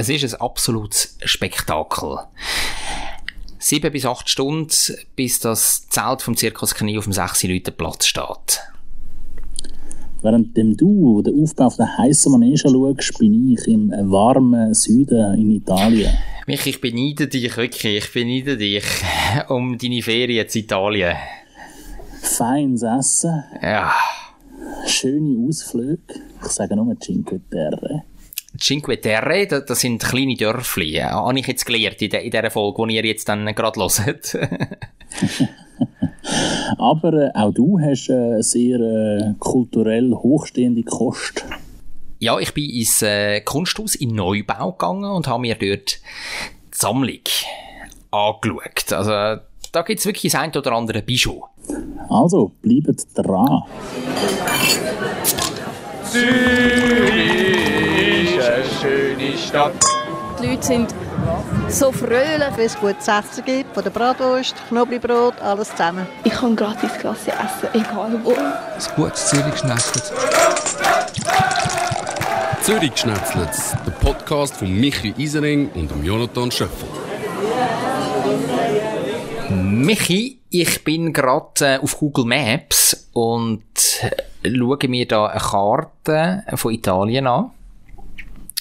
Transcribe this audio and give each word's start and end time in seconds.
Es 0.00 0.08
ist 0.08 0.32
ein 0.32 0.40
absolutes 0.40 1.18
Spektakel. 1.26 2.20
Sieben 3.58 3.92
bis 3.92 4.06
acht 4.06 4.30
Stunden, 4.30 4.70
bis 5.14 5.40
das 5.40 5.90
Zelt 5.90 6.22
vom 6.22 6.38
Zirkus 6.38 6.74
Knie 6.74 6.96
auf 6.96 7.04
dem 7.04 7.12
6 7.12 7.42
Leuten 7.42 7.76
Platz 7.76 8.06
steht. 8.06 8.62
Während 10.22 10.56
du 10.56 11.20
den 11.20 11.42
Aufbau 11.42 11.68
der 11.76 11.98
heißen 11.98 12.32
Manege 12.32 12.56
schaust, 12.56 13.18
bin 13.18 13.52
ich 13.52 13.68
im 13.68 13.90
warmen 13.90 14.72
Süden 14.72 15.34
in 15.34 15.50
Italien. 15.50 16.16
Mich, 16.46 16.66
ich 16.66 16.80
beneide 16.80 17.28
dich 17.28 17.54
wirklich, 17.58 18.04
ich 18.04 18.12
beneide 18.14 18.56
dich 18.56 18.84
um 19.50 19.76
deine 19.76 20.00
Ferien 20.00 20.46
in 20.46 20.60
Italien. 20.62 21.14
Feines 22.22 22.84
Essen. 22.84 23.44
Ja. 23.60 23.92
Schöne 24.86 25.46
Ausflüge. 25.46 26.00
Ich 26.42 26.48
sage 26.48 26.74
nur 26.74 26.98
Cinque 26.98 27.38
Terre. 27.50 28.04
Cinque 28.58 29.00
Terre, 29.00 29.46
das, 29.46 29.66
das 29.66 29.80
sind 29.80 30.02
kleine 30.02 30.34
Dörfli. 30.34 30.96
Ja, 30.96 31.12
habe 31.12 31.38
ich 31.38 31.46
jetzt 31.46 31.64
gelernt 31.64 32.02
in, 32.02 32.10
de, 32.10 32.24
in 32.24 32.30
dieser 32.30 32.50
Folge, 32.50 32.86
die 32.88 32.96
ihr 32.96 33.04
jetzt 33.04 33.28
dann 33.28 33.46
gerade 33.54 33.80
hört. 33.80 34.34
Aber 36.78 37.12
äh, 37.14 37.30
auch 37.34 37.52
du 37.52 37.78
hast 37.80 38.10
äh, 38.10 38.42
sehr 38.42 38.80
äh, 38.80 39.34
kulturell 39.38 40.12
hochstehende 40.12 40.82
Kost. 40.82 41.44
Ja, 42.18 42.38
ich 42.38 42.52
bin 42.52 42.68
ins 42.68 43.02
äh, 43.02 43.40
Kunsthaus 43.40 43.94
in 43.94 44.14
Neubau 44.14 44.72
gegangen 44.72 45.10
und 45.10 45.26
habe 45.26 45.40
mir 45.40 45.54
dort 45.54 45.92
die 45.92 45.96
Sammlung 46.72 47.20
angeschaut. 48.10 48.92
Also, 48.92 49.42
da 49.72 49.82
gibt 49.82 50.00
es 50.00 50.06
wirklich 50.06 50.32
das 50.32 50.40
ein 50.40 50.54
oder 50.54 50.72
andere 50.72 51.02
Bijou. 51.02 51.44
Also, 52.10 52.52
bleibt 52.60 53.06
dran. 53.14 53.62
Zürich 56.04 57.69
eine 58.44 58.64
schöne 58.80 59.36
Stadt. 59.36 59.72
Die 60.40 60.46
Leute 60.46 60.62
sind 60.62 60.94
so 61.68 61.92
fröhlich, 61.92 62.56
wenn 62.56 62.66
es 62.66 62.78
gutes 62.78 63.06
Essen 63.06 63.44
gibt, 63.44 63.74
von 63.74 63.84
der 63.84 63.90
Bratwurst, 63.90 64.54
Knoblauchbrot, 64.68 65.40
alles 65.40 65.70
zusammen. 65.70 66.06
Ich 66.24 66.32
kann 66.32 66.56
gratis 66.56 66.92
Klasse 66.98 67.32
essen, 67.32 67.68
egal 67.74 68.18
wo. 68.24 68.32
Ein 68.32 68.96
gutes 68.96 69.26
Zürich 69.28 69.56
schnetzelt. 69.58 70.12
Zürich 72.62 72.96
schnetzelt, 72.96 73.50
der 73.86 73.90
Podcast 73.92 74.56
von 74.56 74.72
Michi 74.72 75.14
Isering 75.16 75.70
und 75.74 75.90
dem 75.90 76.04
Jonathan 76.04 76.50
Schöffel. 76.50 76.88
Michi, 79.50 80.40
ich 80.50 80.84
bin 80.84 81.12
gerade 81.12 81.64
äh, 81.66 81.78
auf 81.78 81.98
Google 81.98 82.24
Maps 82.24 83.08
und 83.12 83.62
äh, 84.42 84.50
schaue 84.56 84.88
mir 84.88 85.06
da 85.06 85.26
eine 85.26 85.40
Karte 85.40 86.44
von 86.54 86.72
Italien 86.72 87.26
an. 87.26 87.50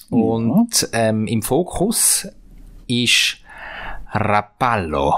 Und 0.09 0.89
ähm, 0.93 1.27
im 1.27 1.41
Fokus 1.41 2.27
ist 2.88 3.38
Rapallo. 4.11 5.13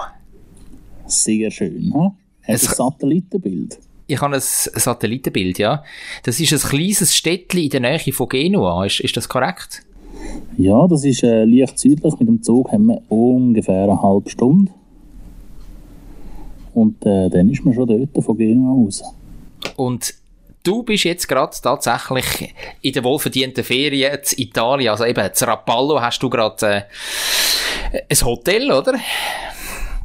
Sehr 1.05 1.51
schön. 1.51 1.93
Hm? 1.93 2.11
Hast 2.43 2.69
ein 2.69 2.75
Satellitenbild? 2.75 3.79
Ich 4.07 4.21
habe 4.21 4.35
ein 4.35 4.41
Satellitenbild, 4.41 5.57
ja. 5.57 5.83
Das 6.23 6.39
ist 6.39 6.51
ein 6.51 6.59
kleines 6.69 7.15
Städtchen 7.15 7.63
in 7.63 7.69
der 7.69 7.79
Nähe 7.79 8.13
von 8.13 8.27
Genua. 8.27 8.85
Ist, 8.85 8.99
ist 8.99 9.15
das 9.15 9.29
korrekt? 9.29 9.83
Ja, 10.57 10.85
das 10.87 11.05
ist 11.05 11.23
äh, 11.23 11.45
leicht 11.45 11.79
südlich. 11.79 12.19
Mit 12.19 12.27
dem 12.27 12.43
Zug 12.43 12.71
haben 12.71 12.87
wir 12.87 13.01
ungefähr 13.09 13.83
eine 13.83 14.01
halbe 14.01 14.29
Stunde. 14.29 14.71
Und 16.73 17.05
äh, 17.05 17.29
dann 17.29 17.49
ist 17.49 17.63
man 17.63 17.73
schon 17.73 17.87
dort 17.87 18.23
von 18.23 18.37
Genua 18.37 18.71
aus. 18.73 19.03
Und 19.77 20.13
du 20.63 20.83
bist 20.83 21.03
jetzt 21.03 21.27
gerade 21.27 21.55
tatsächlich 21.61 22.53
in 22.81 22.93
der 22.93 23.03
wohlverdienten 23.03 23.63
Ferien 23.63 24.13
in 24.13 24.43
Italien, 24.43 24.89
also 24.89 25.05
eben 25.05 25.23
in 25.23 25.47
Rapallo 25.47 26.01
hast 26.01 26.21
du 26.21 26.29
gerade 26.29 26.87
äh, 27.91 28.01
ein 28.09 28.25
Hotel, 28.25 28.71
oder? 28.71 28.95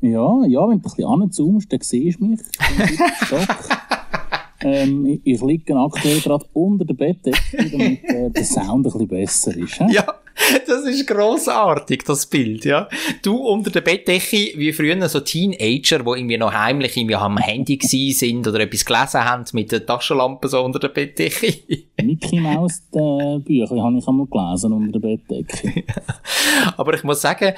Ja, 0.01 0.45
ja, 0.47 0.61
wenn 0.63 0.69
du 0.69 0.71
ein 0.71 0.81
bisschen 0.81 1.07
anzoomst, 1.07 1.73
dann 1.73 1.81
siehst 1.81 2.21
du 2.21 2.27
mich. 2.27 2.41
ähm, 4.61 5.21
ich, 5.25 5.41
liege 5.41 5.77
aktuell 5.77 6.21
gerade 6.21 6.45
unter 6.53 6.85
der 6.85 6.95
Bettdecke, 6.95 7.71
damit 7.71 8.05
äh, 8.05 8.31
der 8.31 8.45
Sound 8.45 8.69
ein 8.69 8.83
bisschen 8.83 9.09
besser 9.09 9.57
ist. 9.57 9.75
He? 9.75 9.95
Ja, 9.95 10.07
das 10.67 10.85
ist 10.85 11.07
grossartig, 11.07 12.05
das 12.05 12.27
Bild, 12.27 12.65
ja. 12.65 12.89
Du 13.23 13.37
unter 13.37 13.71
der 13.71 13.81
Bettdecke, 13.81 14.53
wie 14.57 14.73
früher 14.73 15.09
so 15.09 15.21
Teenager, 15.21 15.99
die 16.01 16.11
irgendwie 16.11 16.39
noch 16.39 16.53
heimlich 16.53 16.97
irgendwie 16.97 17.17
am 17.17 17.39
Handy 17.39 17.79
sind 18.13 18.47
oder 18.47 18.61
etwas 18.61 18.85
gelesen 18.85 19.25
haben 19.25 19.45
mit 19.53 19.73
der 19.73 19.85
Taschenlampe 19.85 20.49
so 20.49 20.63
unter 20.63 20.79
der 20.79 20.89
Bettdecke. 20.89 21.55
Mickey 22.03 22.41
Maus 22.41 22.83
äh, 22.93 23.39
Bücher 23.39 23.83
habe 23.83 23.99
ich 23.99 24.07
einmal 24.07 24.27
gelesen 24.27 24.73
unter 24.73 24.99
der 24.99 25.01
Bettdecke. 25.01 25.85
Aber 26.77 26.95
ich 26.95 27.03
muss 27.03 27.23
sagen, 27.23 27.55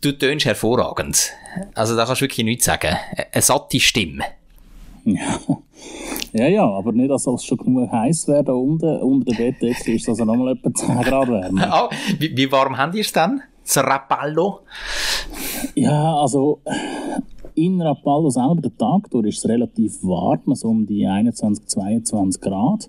du 0.00 0.12
tönst 0.12 0.44
hervorragend. 0.44 1.30
Also 1.74 1.96
da 1.96 2.04
kannst 2.04 2.20
du 2.20 2.24
wirklich 2.24 2.44
nichts 2.44 2.64
sagen. 2.64 2.96
Eine 3.32 3.42
satte 3.42 3.80
Stimme. 3.80 4.24
Ja. 5.04 5.40
Ja, 6.32 6.48
ja, 6.48 6.66
aber 6.66 6.92
nicht, 6.92 7.10
dass 7.10 7.26
es 7.26 7.44
schon 7.44 7.58
genug 7.58 7.92
heiß 7.92 8.26
wäre 8.28 8.44
da 8.44 8.52
unten. 8.52 9.02
Unter 9.02 9.32
der 9.32 9.52
Bettdecke 9.52 9.92
ist 9.92 10.02
es 10.02 10.08
also 10.08 10.24
nochmal 10.24 10.54
etwa 10.54 10.72
10 10.72 11.00
Grad 11.02 11.28
wärmer. 11.28 11.88
Oh, 11.90 11.94
wie, 12.18 12.36
wie 12.36 12.50
warm 12.50 12.76
haben 12.76 12.92
die 12.92 13.00
es 13.00 13.12
dann? 13.12 13.42
Das 13.64 13.76
Rapallo? 13.76 14.60
Ja, 15.74 16.16
also 16.16 16.60
in 17.54 17.80
Rapallo 17.82 18.30
selber, 18.30 18.62
der 18.62 18.76
Tag 18.76 19.10
durch, 19.10 19.28
ist 19.28 19.38
es 19.38 19.48
relativ 19.48 20.02
warm, 20.02 20.54
so 20.54 20.68
um 20.68 20.86
die 20.86 21.06
21, 21.06 21.66
22 21.66 22.40
Grad. 22.40 22.88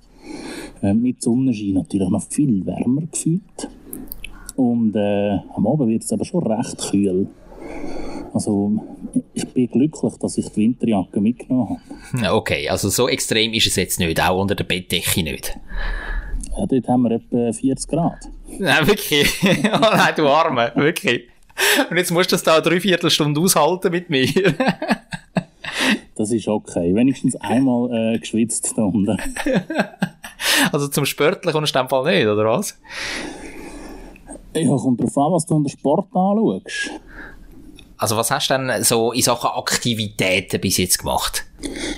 Äh, 0.81 0.93
mit 0.93 1.21
Sonnenschein 1.21 1.73
natürlich 1.73 2.09
noch 2.09 2.23
viel 2.23 2.65
wärmer 2.65 3.01
gefühlt. 3.11 3.69
Und 4.55 4.95
äh, 4.95 5.37
am 5.53 5.67
Abend 5.67 5.89
wird 5.89 6.03
es 6.03 6.13
aber 6.13 6.23
schon 6.23 6.45
recht 6.45 6.77
kühl. 6.77 7.27
Also 8.33 8.71
ich 9.34 9.47
bin 9.47 9.68
glücklich, 9.69 10.13
dass 10.19 10.38
ich 10.38 10.50
die 10.50 10.62
Winterjacke 10.62 11.22
mitgenommen 11.22 11.79
habe. 12.13 12.35
Okay, 12.35 12.69
also 12.69 12.90
so 12.90 13.07
extrem 13.07 13.53
ist 13.53 13.68
es 13.68 13.75
jetzt 13.75 14.00
nicht, 14.00 14.22
auch 14.22 14.40
unter 14.40 14.56
der 14.56 14.63
Bettdecke 14.63 15.24
nicht. 15.24 15.57
Ja, 16.57 16.66
dort 16.66 16.88
haben 16.88 17.03
wir 17.03 17.12
etwa 17.12 17.51
40 17.51 17.90
Grad. 17.90 18.29
Nein, 18.59 18.88
wirklich. 18.88 19.34
oh 19.44 19.79
nein, 19.79 20.13
du 20.16 20.28
Arme, 20.28 20.72
wirklich. 20.75 21.24
Und 21.90 21.97
jetzt 21.97 22.12
musst 22.12 22.31
du 22.31 22.35
das 22.35 22.44
da 22.44 22.53
eine 22.53 22.62
Dreiviertelstunde 22.62 23.40
aushalten 23.40 23.91
mit 23.91 24.09
mir. 24.09 24.28
das 26.16 26.31
ist 26.31 26.47
okay. 26.47 26.94
Wenigstens 26.94 27.35
einmal 27.38 28.13
äh, 28.13 28.19
geschwitzt 28.19 28.74
da 28.75 28.84
unten. 28.84 29.18
also 30.72 30.88
zum 30.88 31.06
Sportlichen 31.06 31.53
kommst 31.53 31.75
du 31.75 31.80
in 31.80 31.85
dem 31.85 31.90
Fall 31.90 32.16
nicht, 32.16 32.28
oder 32.28 32.45
was? 32.45 32.80
Ja, 34.56 34.75
kommt 34.75 35.01
drauf 35.01 35.18
an, 35.18 35.31
was 35.31 35.45
du 35.45 35.56
unter 35.56 35.69
Sport 35.69 36.07
anschaust. 36.13 36.91
Also 38.03 38.17
was 38.17 38.31
hast 38.31 38.49
du 38.49 38.57
denn 38.57 38.83
so 38.83 39.13
in 39.13 39.21
Sachen 39.21 39.51
Aktivitäten 39.51 40.59
bis 40.59 40.75
jetzt 40.75 40.99
gemacht? 40.99 41.45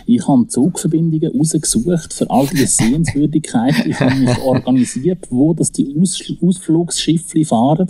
Ich 0.06 0.28
habe 0.28 0.48
Zugverbindungen 0.48 1.36
rausgesucht 1.36 2.14
für 2.14 2.30
all 2.30 2.46
die 2.46 2.68
Sehenswürdigkeiten. 2.68 3.90
Ich 3.90 4.00
habe 4.00 4.14
mich 4.14 4.38
organisiert, 4.38 5.26
wo 5.32 5.56
das 5.56 5.72
die 5.72 5.96
Aus 6.00 6.22
Ausflugsschiffe 6.44 7.44
fahren. 7.44 7.88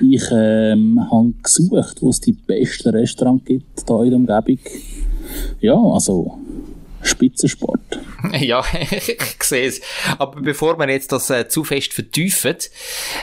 Ich 0.00 0.22
ähm, 0.32 0.98
habe 1.10 1.34
gesucht, 1.42 2.00
wo 2.00 2.08
es 2.08 2.20
die 2.20 2.32
besten 2.32 2.88
Restaurants 2.96 3.44
gibt 3.44 3.84
hier 3.86 4.02
in 4.04 4.26
der 4.26 4.38
Umgebung. 4.38 4.64
Ja, 5.60 5.76
also 5.76 6.38
Spitzensport. 7.02 7.80
Ja, 8.40 8.64
ich 8.90 9.42
sehe 9.42 9.68
es. 9.68 9.82
Aber 10.16 10.40
bevor 10.40 10.78
wir 10.78 10.88
jetzt 10.88 11.12
das 11.12 11.28
äh, 11.28 11.46
zu 11.46 11.62
fest 11.62 11.92
vertiefen, 11.92 12.56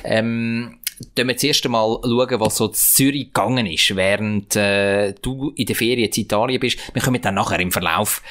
ähm, 0.03 0.77
Dann 1.16 1.28
wir 1.28 1.38
zuerst 1.38 1.66
einmal 1.66 2.00
schauen, 2.03 2.39
was 2.39 2.57
so 2.57 2.67
in 2.67 2.73
Zürich 2.73 3.28
gegangen 3.28 3.66
ist, 3.66 3.95
während 3.95 4.56
äh, 4.56 5.13
du 5.22 5.51
in 5.56 5.66
der 5.66 5.75
Ferien 5.75 6.09
in 6.09 6.22
Italien 6.22 6.59
bist. 6.59 6.78
Wir 6.94 7.01
kommen 7.01 7.22
dann 7.22 7.35
nachher 7.35 7.59
im 7.59 7.72
Verlauf 7.72 8.22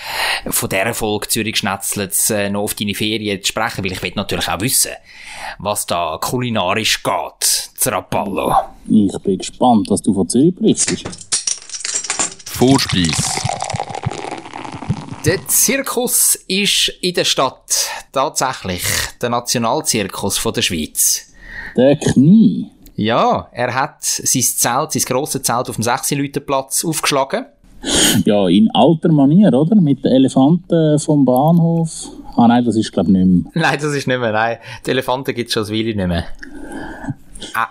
von 0.48 0.68
dieser 0.68 0.94
Folge 0.94 1.28
Zürich 1.28 1.56
schnetzelt 1.56 2.14
äh, 2.30 2.50
noch 2.50 2.62
auf 2.62 2.74
deine 2.74 2.94
Ferien 2.94 3.42
zu 3.42 3.48
sprechen, 3.48 3.84
weil 3.84 3.92
ich 3.92 4.02
will 4.02 4.12
natürlich 4.14 4.48
auch 4.48 4.60
wissen, 4.60 4.92
was 5.58 5.86
da 5.86 6.18
kulinarisch 6.20 7.02
geht, 7.02 7.70
zu 7.74 7.90
Rapallo. 7.90 8.54
Ich 8.88 9.16
bin 9.22 9.38
gespannt, 9.38 9.88
was 9.90 10.02
du 10.02 10.14
von 10.14 10.28
Zürich 10.28 10.54
berichtest. 10.54 11.04
Vorspeis. 12.46 13.40
Der 15.24 15.46
Zirkus 15.48 16.34
ist 16.46 16.88
in 17.02 17.14
der 17.14 17.24
Stadt 17.24 17.88
tatsächlich 18.12 18.82
der 19.20 19.28
Nationalzirkus 19.28 20.38
von 20.38 20.54
der 20.54 20.62
Schweiz. 20.62 21.29
Der 21.76 21.96
Knie. 21.96 22.70
Ja, 22.96 23.48
er 23.52 23.74
hat 23.74 24.02
sein 24.02 24.42
Zelt, 24.42 24.92
sein 24.92 25.02
grosses 25.06 25.42
Zelt 25.42 25.68
auf 25.68 25.76
dem 25.76 25.84
6-Leuten-Platz 25.84 26.84
aufgeschlagen. 26.84 27.46
Ja, 28.26 28.46
in 28.48 28.70
alter 28.74 29.10
Manier, 29.10 29.52
oder? 29.54 29.74
Mit 29.76 30.04
den 30.04 30.12
Elefanten 30.12 30.98
vom 30.98 31.24
Bahnhof. 31.24 32.08
Ah 32.36 32.46
nein, 32.46 32.64
das 32.64 32.76
ist 32.76 32.92
glaube 32.92 33.10
ich 33.10 33.16
nicht 33.16 33.26
mehr. 33.26 33.52
Nein, 33.54 33.78
das 33.80 33.94
ist 33.94 34.06
nicht 34.06 34.20
mehr, 34.20 34.32
nein. 34.32 34.58
Die 34.84 34.90
Elefanten 34.90 35.34
gibt 35.34 35.48
es 35.48 35.54
schon 35.54 35.68
Weile 35.68 35.94
nicht 35.94 36.06
mehr. 36.06 36.24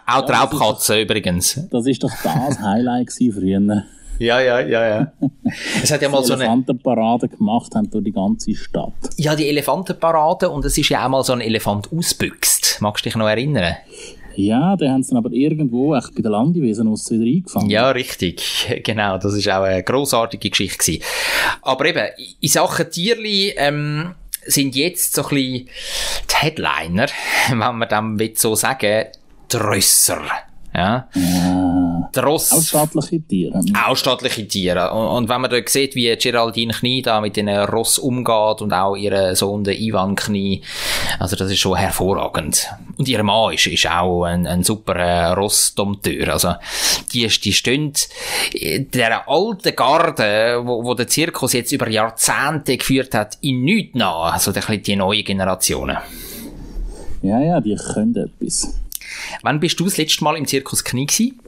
Auch 0.08 0.26
die 0.26 0.32
Raubkatzen 0.32 1.00
übrigens. 1.02 1.62
Das 1.70 1.86
ist 1.86 2.04
doch 2.04 2.12
das 2.24 2.60
Highlight 2.60 3.12
früher. 3.12 3.84
Ja, 4.20 4.40
ja, 4.42 4.60
ja, 4.60 4.88
ja. 4.88 5.12
Es 5.82 5.92
hat 5.92 6.02
ja 6.02 6.10
mal 6.10 6.24
so 6.24 6.34
eine 6.34 6.44
Elefantenparade 6.44 7.30
gemacht 7.30 7.74
haben 7.74 7.90
durch 7.90 8.04
die 8.04 8.12
ganze 8.12 8.56
Stadt. 8.56 8.94
Ja, 9.16 9.36
die 9.36 9.48
Elefantenparade 9.48 10.50
und 10.50 10.66
es 10.66 10.78
ist 10.78 10.90
ja 10.90 11.06
auch 11.06 11.10
mal 11.10 11.24
so 11.24 11.34
ein 11.34 11.42
Elefant 11.42 11.92
ausbüchst. 11.92 12.78
Magst 12.82 13.06
du 13.06 13.10
dich 13.10 13.18
noch 13.18 13.28
erinnern? 13.28 13.76
Ja, 14.36 14.76
den 14.76 14.92
haben 14.92 15.04
sie 15.04 15.10
dann 15.10 15.18
aber 15.18 15.32
irgendwo 15.32 15.96
echt 15.96 16.16
bei 16.16 16.22
der 16.22 16.32
Landewesen 16.32 16.88
aus 16.88 17.10
wieder 17.12 17.24
eingefangen. 17.24 17.70
Ja, 17.70 17.90
richtig. 17.92 18.68
Genau, 18.84 19.18
das 19.18 19.34
ist 19.34 19.50
auch 19.50 19.64
eine 19.64 19.84
grossartige 19.84 20.50
Geschichte 20.50 20.78
gewesen. 20.78 21.04
Aber 21.62 21.86
eben, 21.86 22.08
in 22.40 22.50
Sachen 22.50 22.90
Tierli, 22.90 23.54
ähm, 23.58 24.16
sind 24.46 24.76
jetzt 24.76 25.14
so 25.14 25.24
ein 25.24 25.30
bisschen 25.30 25.70
die 26.30 26.36
Headliner, 26.36 27.08
wenn 27.50 27.58
man 27.58 28.18
dem 28.18 28.32
so 28.36 28.56
sagen, 28.56 29.06
die 29.52 29.58
Rösser. 29.58 30.22
Ja. 30.74 31.10
ja. 31.14 31.79
Der 32.16 32.24
Ross. 32.24 32.52
Auch 32.52 32.62
staatliche 32.62 33.22
Tiere. 33.22 33.62
Auch 33.86 33.96
staatliche 33.96 34.48
Tiere. 34.48 34.92
Und, 34.92 35.08
und 35.08 35.30
wenn 35.30 35.42
man 35.42 35.52
da 35.52 35.58
sieht, 35.66 35.96
wie 35.96 36.16
Geraldine 36.16 36.74
Knie 36.74 37.02
da 37.02 37.22
mit 37.22 37.36
den 37.36 37.50
Ross 37.50 38.00
umgeht 38.00 38.62
und 38.62 38.74
auch 38.74 38.96
ihren 38.96 39.36
Sohn, 39.36 39.64
der 39.64 39.80
Ivan 39.80 40.16
Knie, 40.16 40.62
also 41.20 41.36
das 41.36 41.52
ist 41.52 41.60
schon 41.60 41.78
hervorragend. 41.78 42.68
Und 42.98 43.08
ihr 43.08 43.22
Mann 43.24 43.54
ist, 43.54 43.68
ist 43.68 43.90
auch 43.90 44.24
ein, 44.24 44.48
ein 44.48 44.64
super 44.64 44.96
äh, 44.96 45.28
Rossdompteur. 45.34 46.34
Also 46.34 46.56
die, 47.14 47.28
die 47.28 47.54
stehen 47.54 47.94
der 48.54 49.30
alten 49.30 49.76
Garde, 49.76 50.62
wo, 50.64 50.84
wo 50.84 50.94
der 50.96 51.08
Zirkus 51.08 51.54
jetzt 51.54 51.72
über 51.72 51.90
Jahrzehnte 51.90 52.78
geführt 52.78 53.14
hat, 53.14 53.38
in 53.42 53.64
nichts 53.64 53.96
nach. 53.96 54.34
Also 54.34 54.52
die 54.52 54.96
neue 54.96 55.24
Generationen. 55.24 55.98
Ja, 57.22 57.40
ja, 57.42 57.60
die 57.60 57.76
können 57.76 58.16
etwas. 58.16 58.80
Wann 59.42 59.60
bist 59.60 59.80
du 59.80 59.86
das 59.86 59.98
letzte 59.98 60.24
Mal 60.24 60.38
im 60.38 60.46
Zirkus 60.46 60.84
Knie 60.84 61.06
gewesen? 61.06 61.40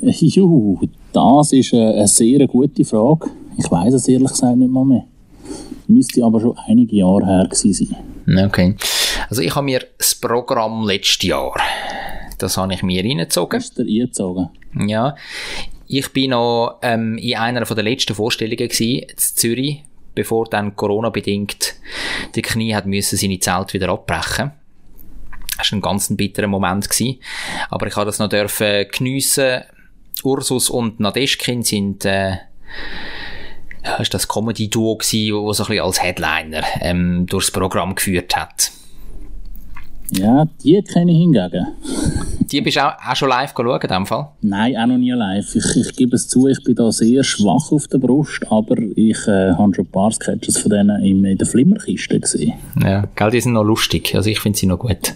Juhu, 0.00 0.78
das 1.12 1.52
ist 1.52 1.74
eine, 1.74 2.06
sehr 2.06 2.46
gute 2.46 2.84
Frage. 2.84 3.30
Ich 3.58 3.70
weiß 3.70 3.94
es 3.94 4.08
ehrlich 4.08 4.30
gesagt 4.30 4.56
nicht 4.56 4.70
mal 4.70 4.84
mehr. 4.84 5.04
Müsste 5.86 6.24
aber 6.24 6.40
schon 6.40 6.56
einige 6.66 6.96
Jahre 6.96 7.26
her 7.26 7.48
gewesen 7.50 7.88
sein. 8.26 8.46
Okay. 8.46 8.76
Also 9.28 9.42
ich 9.42 9.54
habe 9.54 9.64
mir 9.64 9.82
das 9.98 10.14
Programm 10.14 10.86
letztes 10.86 11.28
Jahr, 11.28 11.54
das 12.38 12.56
habe 12.56 12.72
ich 12.72 12.82
mir 12.82 13.04
reingezogen. 13.04 13.60
Hast 13.60 13.78
du 13.78 13.84
dir 13.84 14.00
reingezogen? 14.02 14.48
Ja. 14.86 15.16
Ich 15.86 16.12
bin 16.12 16.30
noch 16.30 16.78
ähm, 16.82 17.18
in 17.18 17.36
einer 17.36 17.66
von 17.66 17.74
der 17.74 17.84
letzten 17.84 18.14
Vorstellungen 18.14 18.56
gewesen, 18.56 19.00
in 19.00 19.16
Zürich, 19.16 19.82
bevor 20.14 20.46
dann 20.46 20.76
Corona-bedingt 20.76 21.74
die 22.34 22.42
Knie 22.42 22.74
hat 22.74 22.86
müssen 22.86 23.18
seine 23.18 23.40
Zelt 23.40 23.74
wieder 23.74 23.88
abbrechen 23.88 24.52
war 25.60 25.78
ein 25.78 25.80
ganz 25.80 26.14
bitterer 26.16 26.46
Moment 26.46 26.88
gewesen. 26.88 27.18
Aber 27.68 27.86
ich 27.86 27.96
habe 27.96 28.06
das 28.06 28.18
noch 28.18 28.28
dürfen 28.28 28.86
geniessen. 28.90 29.62
Ursus 30.22 30.70
und 30.70 31.00
Nadeschkin 31.00 31.62
sind, 31.62 32.04
äh, 32.04 32.36
ist 33.98 34.12
das 34.12 34.28
Comedy-Duo 34.28 34.96
gewesen, 34.96 35.34
wo 35.34 35.52
so 35.52 35.64
ein 35.64 35.68
bisschen 35.68 35.84
als 35.84 36.02
Headliner, 36.02 36.62
ähm, 36.80 37.26
durchs 37.26 37.50
Programm 37.50 37.94
geführt 37.94 38.36
hat. 38.36 38.70
Ja, 40.12 40.46
die 40.62 40.82
kenne 40.82 41.12
ich 41.12 41.18
hingegen. 41.18 41.66
Die 42.50 42.60
bist 42.60 42.76
du 42.76 42.80
auch, 42.80 42.94
auch 42.98 43.16
schon 43.16 43.28
live 43.28 43.54
geschaut, 43.54 43.84
in 43.84 43.90
dem 43.90 44.06
Fall? 44.06 44.28
Nein, 44.42 44.76
auch 44.76 44.86
noch 44.86 44.98
nie 44.98 45.12
live. 45.12 45.54
Ich, 45.54 45.76
ich 45.76 45.96
gebe 45.96 46.16
es 46.16 46.26
zu, 46.26 46.48
ich 46.48 46.62
bin 46.64 46.74
da 46.74 46.90
sehr 46.90 47.22
schwach 47.22 47.70
auf 47.70 47.86
der 47.86 47.98
Brust, 47.98 48.40
aber 48.50 48.76
ich 48.96 49.26
äh, 49.28 49.52
habe 49.52 49.74
schon 49.74 49.84
ein 49.84 49.90
paar 49.90 50.10
Sketches 50.10 50.58
von 50.58 50.70
denen 50.70 51.02
in, 51.04 51.24
in 51.24 51.38
der 51.38 51.46
Flimmerkiste 51.46 52.18
gesehen. 52.18 52.54
Ja, 52.82 53.04
gell, 53.14 53.30
die 53.30 53.40
sind 53.40 53.52
noch 53.52 53.64
lustig. 53.64 54.14
Also 54.14 54.30
ich 54.30 54.40
finde 54.40 54.58
sie 54.58 54.66
noch 54.66 54.78
gut. 54.78 55.14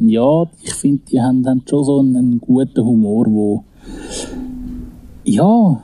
Ja, 0.00 0.44
ich 0.62 0.74
finde, 0.74 1.02
die 1.10 1.20
haben, 1.20 1.46
haben 1.46 1.62
schon 1.68 1.84
so 1.84 2.00
einen, 2.00 2.16
einen 2.16 2.40
guten 2.40 2.84
Humor, 2.84 3.26
wo 3.28 3.64
ja, 5.24 5.80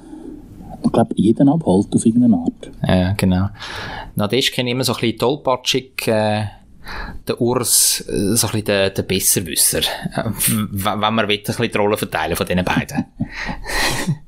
ich 0.82 0.92
glaube, 0.92 1.14
jeden 1.16 1.48
abholt 1.48 1.94
auf 1.94 2.04
irgendeine 2.04 2.36
Art. 2.36 2.70
Ja, 2.86 3.12
genau. 3.12 3.48
Nadeschkin 4.16 4.66
immer 4.66 4.84
so 4.84 4.94
ein 4.94 5.00
bisschen 5.00 5.18
tollpatschig, 5.18 6.08
äh, 6.08 6.44
der 7.26 7.40
Urs 7.40 8.04
äh, 8.08 8.36
so 8.36 8.46
ein 8.46 8.52
bisschen 8.52 8.64
der, 8.64 8.90
der 8.90 9.02
Besserwisser. 9.02 9.80
Äh, 9.80 10.30
wenn 10.70 11.14
man 11.14 11.28
will, 11.28 11.36
ein 11.36 11.42
bisschen 11.42 11.70
die 11.70 11.78
Rolle 11.78 11.96
verteilen 11.96 12.36
von 12.36 12.46
diesen 12.46 12.64
beiden. 12.64 13.04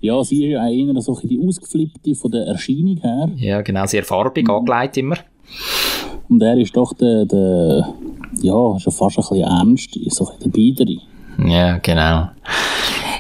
ja, 0.00 0.22
sie 0.24 0.46
ist 0.46 0.52
ja 0.52 0.68
eher 0.68 1.00
so 1.00 1.18
ein 1.18 1.28
die 1.28 1.40
ausgeflippte 1.46 2.14
von 2.14 2.30
der 2.30 2.46
Erscheinung 2.46 2.98
her. 2.98 3.30
Ja, 3.36 3.62
genau, 3.62 3.86
sehr 3.86 4.04
farbig 4.04 4.48
mhm. 4.48 4.54
angelegt 4.54 4.96
immer. 4.96 5.16
Und 6.28 6.42
er 6.42 6.56
ist 6.58 6.76
doch 6.76 6.92
der, 6.94 7.24
der 7.24 7.94
ja, 8.40 8.78
schon 8.78 8.92
fast 8.92 9.18
ein 9.18 9.22
bisschen 9.22 9.42
ernst, 9.42 9.98
so 10.10 10.28
ein 10.28 10.38
der 10.44 10.50
Biedere. 10.50 10.98
Ja, 11.44 11.78
genau. 11.78 12.30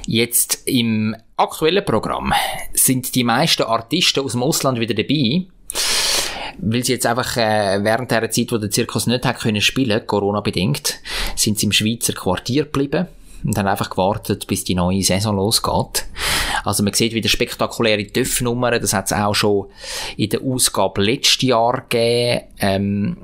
Jetzt 0.06 0.62
im 0.66 1.14
aktuellen 1.36 1.84
Programm 1.84 2.32
sind 2.72 3.14
die 3.14 3.24
meisten 3.24 3.62
Artisten 3.62 4.24
aus 4.24 4.32
dem 4.32 4.42
Ausland 4.42 4.78
wieder 4.78 4.94
dabei, 4.94 5.46
weil 6.58 6.84
sie 6.84 6.92
jetzt 6.92 7.06
einfach 7.06 7.36
äh, 7.36 7.82
während 7.82 8.10
der 8.10 8.30
Zeit, 8.30 8.52
wo 8.52 8.58
der 8.58 8.70
Zirkus 8.70 9.06
nicht 9.06 9.24
hat 9.24 9.40
können 9.40 9.60
spielen, 9.60 10.06
Corona 10.06 10.40
bedingt, 10.40 11.00
sind 11.36 11.58
sie 11.58 11.66
im 11.66 11.72
Schweizer 11.72 12.12
Quartier 12.12 12.64
geblieben 12.64 13.06
und 13.44 13.56
haben 13.56 13.66
einfach 13.66 13.90
gewartet, 13.90 14.46
bis 14.46 14.64
die 14.64 14.74
neue 14.74 15.02
Saison 15.02 15.36
losgeht. 15.36 16.06
Also 16.64 16.82
man 16.82 16.92
sieht 16.92 17.14
wieder 17.14 17.28
spektakuläre 17.28 18.06
TÜV-Nummern, 18.06 18.80
das 18.80 18.92
hat 18.92 19.06
es 19.06 19.12
auch 19.12 19.34
schon 19.34 19.66
in 20.16 20.30
der 20.30 20.42
Ausgabe 20.42 21.02
letztes 21.02 21.42
Jahr 21.42 21.84
gegeben. 21.88 22.44
Ähm, 22.58 23.16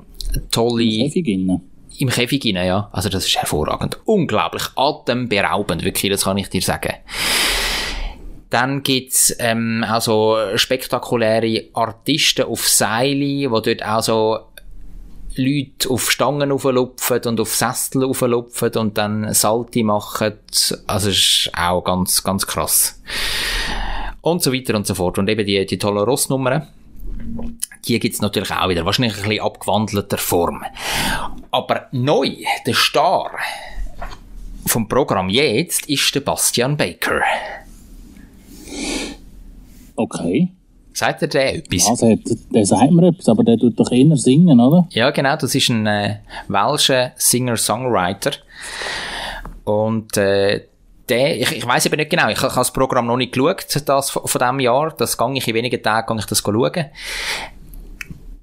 tolle... 0.51 1.11
Im 1.99 2.11
Käfig 2.11 2.45
rein, 2.45 2.67
ja. 2.67 2.91
Also 2.93 3.09
das 3.09 3.27
ist 3.27 3.37
hervorragend. 3.37 3.99
Unglaublich 4.05 4.65
atemberaubend, 4.77 5.83
wirklich, 5.83 6.13
das 6.13 6.25
kann 6.25 6.37
ich 6.37 6.51
dir 6.51 6.61
sagen. 6.61 6.93
Dann 8.51 8.83
gibt's 8.83 9.35
ähm, 9.39 9.85
also 9.87 10.37
spektakuläre 10.55 11.65
Artisten 11.75 12.47
auf 12.47 12.69
Seile, 12.69 13.19
die 13.19 13.49
dort 13.49 13.85
auch 13.85 14.03
so 14.03 14.39
Leute 15.37 15.91
auf 15.91 16.11
Stangen 16.11 16.51
auflupfen 16.51 17.21
und 17.27 17.41
auf 17.41 17.55
Sessel 17.55 18.05
auflupfen 18.05 18.73
und 18.77 18.97
dann 18.97 19.33
Salti 19.35 19.83
machen. 19.83 20.35
Also 20.87 21.11
ist 21.11 21.51
auch 21.57 21.83
ganz, 21.83 22.23
ganz 22.23 22.47
krass. 22.47 23.01
Und 24.23 24.43
so 24.43 24.53
weiter 24.53 24.75
und 24.75 24.87
so 24.87 24.95
fort. 24.95 25.19
Und 25.19 25.29
eben 25.29 25.47
die, 25.47 25.67
die 25.67 25.79
tollen 25.79 26.05
Rossnummern. 26.05 26.67
Die 27.85 27.99
gibt's 27.99 28.21
natürlich 28.21 28.51
auch 28.51 28.69
wieder, 28.69 28.85
wahrscheinlich 28.85 29.17
ein 29.17 29.23
bisschen 29.23 29.45
abgewandelter 29.45 30.19
Form. 30.19 30.65
Aber 31.51 31.87
neu, 31.93 32.31
der 32.67 32.75
Star 32.75 33.31
vom 34.67 34.89
Programm 34.89 35.29
jetzt, 35.29 35.89
ist 35.89 36.15
der 36.15 36.21
Bastian 36.21 36.77
Baker. 36.77 37.21
Okay. 39.97 40.49
Sagt 40.93 41.21
er 41.23 41.29
der 41.29 41.57
etwas? 41.57 41.89
Also, 41.89 42.19
der 42.55 42.65
sagt 42.65 42.91
mir 42.91 43.09
etwas, 43.09 43.29
aber 43.29 43.45
der 43.45 43.59
tut 43.59 43.79
doch 43.79 43.93
eher 43.93 44.17
singen, 44.17 44.59
oder? 44.61 44.89
Ja, 44.91 45.11
genau, 45.11 45.37
das 45.37 45.55
ist 45.55 45.69
ein 45.69 45.87
äh, 45.87 46.17
welscher 46.49 47.13
Singer-Songwriter. 47.17 48.33
Und 49.65 50.17
äh, 50.17 50.63
der, 51.09 51.41
ich, 51.41 51.53
ich 51.53 51.67
weiß 51.67 51.87
eben 51.87 51.97
nicht 51.97 52.11
genau, 52.11 52.29
ich, 52.29 52.39
ich 52.39 52.43
habe 52.43 52.55
das 52.55 52.73
Programm 52.73 53.07
noch 53.07 53.17
nicht 53.17 53.33
geschaut, 53.33 53.67
das 53.87 54.11
von, 54.11 54.27
von 54.27 54.39
diesem 54.39 54.61
Jahr, 54.61 54.95
das 54.97 55.19
gehe 55.19 55.35
ich 55.35 55.47
in 55.47 55.55
wenigen 55.55 55.83
Tagen 55.83 56.07
kann 56.07 56.19
ich 56.19 56.27
das 56.27 56.39
schauen. 56.39 56.87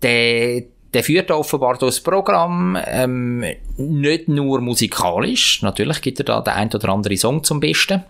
Der, 0.02 0.64
der 0.94 1.04
führt 1.04 1.32
offenbar 1.32 1.78
das 1.78 2.02
Programm, 2.02 2.78
ähm, 2.86 3.44
nicht 3.78 4.28
nur 4.28 4.62
musikalisch, 4.62 5.62
natürlich 5.62 6.02
gibt 6.02 6.20
er 6.20 6.26
da 6.26 6.42
den 6.42 6.54
ein 6.54 6.72
oder 6.72 6.90
anderen 6.90 7.18
Song 7.18 7.44
zum 7.44 7.60
Besten. 7.60 8.04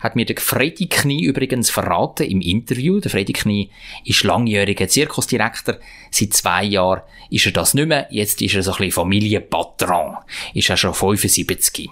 Hat 0.00 0.16
mir 0.16 0.24
der 0.24 0.36
Freddy 0.38 0.86
Knie 0.86 1.24
übrigens 1.24 1.70
verraten 1.70 2.24
im 2.24 2.40
Interview. 2.40 3.00
Der 3.00 3.10
Freddy 3.10 3.32
Knie 3.32 3.70
ist 4.04 4.22
langjähriger 4.24 4.88
Zirkusdirektor. 4.88 5.76
Seit 6.10 6.34
zwei 6.34 6.64
Jahren 6.64 7.02
ist 7.30 7.46
er 7.46 7.52
das 7.52 7.74
nicht 7.74 7.88
mehr. 7.88 8.06
Jetzt 8.10 8.40
ist 8.42 8.54
er 8.54 8.62
so 8.62 8.72
ein 8.72 8.78
bisschen 8.78 8.92
Familienpatron. 8.92 10.16
Ist 10.54 10.70
er 10.70 10.76
schon 10.76 10.94
75. 10.94 11.90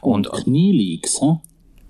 Und, 0.00 0.26
und 0.28 0.44
Knieleaks, 0.44 1.20
hä? 1.20 1.36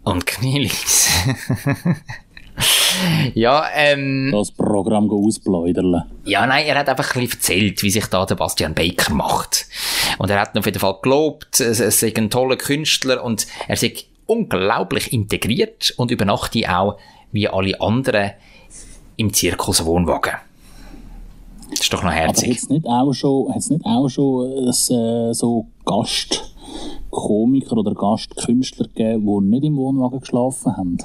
Und 0.03 0.27
Knieleaks. 0.27 1.09
ja, 3.35 3.65
ähm. 3.75 4.31
Das 4.33 4.51
Programm 4.51 5.11
ausbläuderle. 5.11 6.07
Ja, 6.25 6.47
nein, 6.47 6.67
er 6.67 6.79
hat 6.79 6.89
einfach 6.89 7.15
ein 7.15 7.23
bisschen 7.23 7.39
erzählt, 7.39 7.83
wie 7.83 7.91
sich 7.91 8.07
da 8.07 8.25
der 8.25 8.35
Bastian 8.35 8.75
Baker 8.75 9.13
macht. 9.13 9.67
Und 10.19 10.31
er 10.31 10.41
hat 10.41 10.57
auf 10.57 10.67
jeden 10.67 10.79
Fall 10.79 10.97
gelobt, 11.03 11.61
er 11.61 11.75
sei 11.75 12.13
ein 12.17 12.31
toller 12.31 12.57
Künstler 12.57 13.23
und 13.23 13.47
er 13.69 13.77
sei 13.77 13.95
unglaublich 14.27 15.13
integriert 15.13 15.93
und 15.97 16.11
übernachtet 16.11 16.69
auch 16.69 16.99
wie 17.33 17.49
alle 17.49 17.81
anderen 17.81 18.33
im 19.17 19.33
Zirkus 19.33 19.85
Wohnwagen. 19.85 20.35
Das 21.71 21.81
ist 21.81 21.93
doch 21.93 22.03
noch 22.03 22.13
herzig. 22.13 22.51
Hat 22.51 22.57
es 22.57 22.69
nicht 22.69 22.87
auch 22.87 23.13
schon, 23.13 23.53
hat's 23.53 23.71
nicht 23.71 23.85
auch 23.85 24.09
schon 24.09 24.69
äh, 24.69 25.35
so 25.35 25.67
Gast 25.85 26.55
Komiker 27.11 27.79
oder 27.79 27.95
Gastkünstler 27.95 28.89
gegeben, 28.89 29.27
die 29.27 29.51
nicht 29.51 29.65
im 29.65 29.77
Wohnwagen 29.77 30.21
geschlafen 30.21 30.77
haben? 30.77 30.99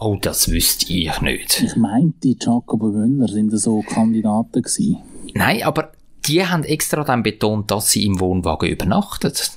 Oh, 0.00 0.16
das 0.20 0.50
wüsste 0.50 0.92
ich 0.92 1.20
nicht. 1.20 1.62
Ich 1.62 1.76
meinte, 1.76 2.34
Jacobo 2.40 2.86
Müller 2.86 3.28
sind 3.28 3.50
so 3.58 3.82
Kandidaten 3.82 4.62
gewesen. 4.62 4.98
Nein, 5.34 5.62
aber 5.62 5.92
die 6.26 6.46
haben 6.46 6.64
extra 6.64 7.04
dann 7.04 7.22
betont, 7.22 7.70
dass 7.70 7.90
sie 7.90 8.04
im 8.04 8.20
Wohnwagen 8.20 8.68
übernachtet. 8.68 9.52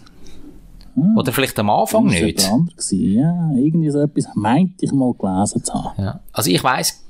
Hm. 0.96 1.18
Oder 1.18 1.32
vielleicht 1.32 1.58
am 1.60 1.70
Anfang 1.70 2.08
das 2.08 2.22
nicht. 2.22 2.50
Ja, 2.92 3.52
irgendwie 3.56 3.90
so 3.90 4.00
etwas 4.00 4.28
meinte 4.36 4.86
ich 4.86 4.92
mal 4.92 5.14
gelesen 5.14 5.64
zu 5.64 5.74
haben. 5.74 6.04
Ja. 6.04 6.20
Also 6.32 6.52
ich 6.52 6.64
weiss, 6.64 7.04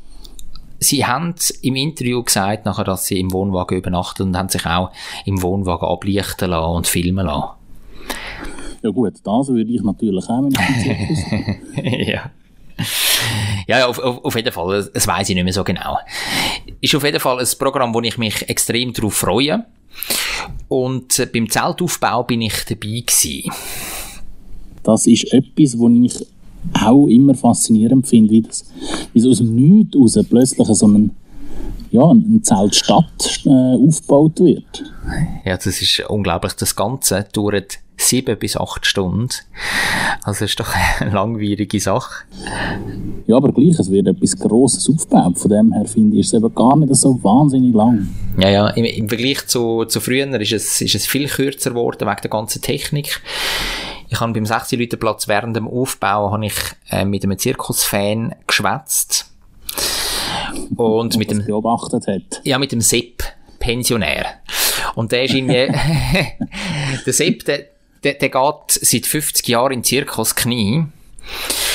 sie 0.80 1.06
haben 1.06 1.36
im 1.62 1.75
Interview 1.75 2.24
gesagt, 2.24 2.65
nachher, 2.65 2.84
dass 2.86 3.06
sie 3.06 3.20
im 3.20 3.32
Wohnwagen 3.32 3.77
übernachtet 3.77 4.25
und 4.25 4.38
haben 4.38 4.50
sich 4.50 4.65
auch 4.65 4.92
im 5.25 5.42
Wohnwagen 5.42 5.88
ablichten 5.88 6.50
lassen 6.50 6.75
und 6.75 6.88
filmen 6.88 7.25
lassen. 7.25 7.50
Ja 8.84 8.89
gut, 8.89 9.13
das 9.24 9.48
würde 9.48 9.72
ich 9.72 9.82
natürlich 9.82 10.30
auch, 10.30 10.44
wenn 10.44 10.51
ich 11.82 12.08
ja. 12.08 12.32
Ja, 13.65 13.88
auf, 13.88 13.98
auf, 13.98 14.25
auf 14.25 14.36
jeden 14.36 14.51
Fall. 14.51 14.89
Das 14.94 15.08
weiß 15.08 15.30
ich 15.30 15.36
nicht 15.36 15.44
mehr 15.44 15.53
so 15.53 15.63
genau. 15.63 15.98
Ist 16.82 16.94
auf 16.96 17.03
jeden 17.06 17.20
Fall 17.20 17.39
ein 17.39 17.48
Programm, 17.58 17.94
wo 17.94 18.01
ich 18.01 18.18
mich 18.18 18.50
extrem 18.50 18.92
darauf 18.92 19.13
freue. 19.13 19.65
Und 20.68 21.18
äh, 21.20 21.25
beim 21.25 21.50
Zeltaufbau 21.50 22.24
bin 22.24 22.42
ich 22.42 22.65
dabei 22.68 23.03
gewesen. 23.06 23.51
Das 24.84 25.08
ist 25.08 25.32
etwas, 25.32 25.80
was 25.80 25.92
ich 26.22 26.27
auch 26.74 27.08
immer 27.08 27.36
faszinierend 27.36 28.08
finde, 28.08 28.32
wie, 28.32 28.42
das, 28.42 28.65
wie 29.13 29.20
so 29.20 29.30
aus 29.30 29.38
dem 29.38 29.56
Nichts 29.56 29.96
raus 29.96 30.20
plötzlich 30.30 30.68
so 30.68 30.88
ein, 30.88 31.12
ja, 31.94 32.02
ein 32.10 32.42
Zeltstadt 32.42 33.44
äh, 33.46 33.50
aufgebaut 33.50 34.40
wird. 34.40 34.84
Ja, 35.46 35.56
das 35.56 35.68
ist 35.68 36.00
unglaublich. 36.10 36.54
Das 36.54 36.76
Ganze 36.76 37.28
dauert 37.32 37.78
sieben 37.98 38.38
bis 38.40 38.58
acht 38.58 38.88
Stunden. 38.88 39.30
Also 40.24 40.40
das 40.40 40.50
ist 40.50 40.60
doch 40.60 40.74
eine 41.00 41.12
langwierige 41.12 41.80
Sache. 41.80 42.26
Ja, 43.28 43.38
aber 43.38 43.52
gleich, 43.52 43.78
es 43.78 43.92
wird 43.92 44.08
etwas 44.08 44.36
Grosses 44.38 44.90
aufgebaut. 44.90 45.38
Von 45.38 45.52
dem 45.52 45.72
her 45.72 45.86
finde 45.86 46.16
ich, 46.16 46.22
ist 46.22 46.34
es 46.34 46.34
eben 46.34 46.54
gar 46.56 46.76
nicht 46.76 46.96
so 46.96 47.24
wahnsinnig 47.24 47.76
lang. 47.76 48.10
Ja, 48.40 48.50
ja, 48.50 48.68
im, 48.70 48.86
im 48.86 49.08
Vergleich 49.08 49.46
zu, 49.46 49.86
zu 49.86 50.02
früher 50.02 50.42
ist 50.42 50.52
es, 50.52 50.82
ist 50.82 50.96
es 50.96 51.06
viel 51.06 51.28
kürzer 51.28 51.70
geworden 51.70 52.08
wegen 52.08 52.22
der 52.22 52.32
ganzen 52.32 52.64
Technik. 52.64 53.22
Ich 54.10 54.20
habe 54.20 54.34
beim 54.34 54.48
60 54.48 54.80
Leute 54.80 54.98
Platz 54.98 55.28
während 55.28 55.56
dem 55.56 55.68
Aufbau 55.68 56.32
habe 56.32 56.48
ich 56.48 56.56
äh, 56.90 57.06
mit 57.06 57.24
einem 57.24 57.38
Zirkusfan 57.38 58.34
geschwätzt. 58.48 59.33
Und 60.76 61.18
mit 61.18 61.32
dem, 61.32 61.46
beobachtet 61.46 62.08
hat. 62.08 62.42
ja, 62.44 62.58
mit 62.60 62.72
dem 62.72 62.82
Sepp, 62.82 63.24
Pensionär. 63.60 64.26
Und 64.96 65.12
der 65.12 65.24
ist 65.26 65.34
irgendwie, 65.34 65.68
der 67.06 67.14
Sepp, 67.14 67.46
der, 67.46 67.66
der, 68.04 68.14
der 68.16 68.30
geht 68.30 68.54
seit 68.70 69.06
50 69.06 69.48
Jahren 69.48 69.74
in 69.74 69.84
Zirkus 69.84 70.36
Knie. 70.36 70.86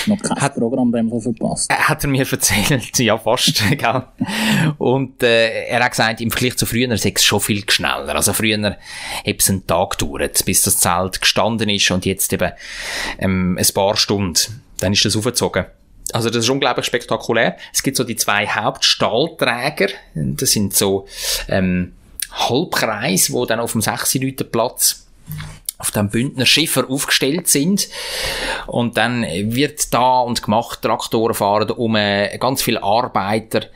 Noch 0.07 0.19
kein 0.21 0.41
Hat- 0.41 0.55
Programm 0.57 0.93
dem 0.93 1.09
verpasst. 1.21 1.71
Äh, 1.71 1.75
Hat 1.75 2.05
er 2.05 2.11
mir 2.11 2.27
erzählt, 2.31 2.99
ja 2.99 3.17
fast, 3.17 3.63
gell? 3.79 4.03
Und 4.77 5.23
äh, 5.23 5.65
er 5.69 5.83
hat 5.83 5.93
gesagt, 5.93 6.21
im 6.21 6.31
Vergleich 6.31 6.57
zu 6.57 6.67
früher 6.67 6.95
sei 6.99 7.13
es 7.15 7.25
schon 7.25 7.41
viel 7.41 7.69
schneller. 7.71 8.15
Also 8.15 8.33
früher 8.35 8.63
hat 8.63 8.77
es 9.25 9.49
einen 9.49 9.67
Tag 9.67 9.99
gedauert, 9.99 10.45
bis 10.45 10.63
das 10.63 10.79
Zelt 10.79 11.21
gestanden 11.21 11.69
ist 11.71 11.91
und 11.91 12.05
jetzt 12.05 12.33
eben 12.33 12.53
ähm, 13.19 13.57
ein 13.59 13.75
paar 13.75 13.97
Stunden. 13.97 14.63
Dann 14.81 14.93
ist 14.93 15.05
das 15.05 15.17
aufgezogen. 15.17 15.65
Also 16.13 16.31
das 16.31 16.45
ist 16.45 16.51
unglaublich 16.51 16.87
spektakulär. 16.87 17.57
Es 17.73 17.83
gibt 17.83 17.97
so 17.97 18.05
die 18.05 18.17
zwei 18.17 18.47
Hauptstahlträger. 18.47 19.89
Das 20.15 20.51
sind 20.51 20.75
so 20.75 21.07
ähm, 21.49 21.93
Halbkreis, 22.33 23.33
wo 23.33 23.45
dann 23.47 23.61
auf 23.61 23.73
dem 23.73 23.81
6 23.81 24.15
Leute 24.15 24.45
Platz 24.45 25.07
auf 25.79 25.93
dem 25.93 26.11
Bündner 26.11 26.45
Schiffer 26.45 26.91
aufgestellt 26.91 27.47
sind. 27.49 27.89
Und 28.67 28.97
dann 28.97 29.23
wird 29.23 29.95
da 29.95 30.21
und 30.21 30.43
gemacht, 30.43 30.83
Traktoren 30.83 31.35
fahren 31.35 31.71
um, 31.71 31.95
äh, 31.95 32.37
ganz 32.39 32.63
viele 32.63 32.83
Arbeiter 32.83 33.67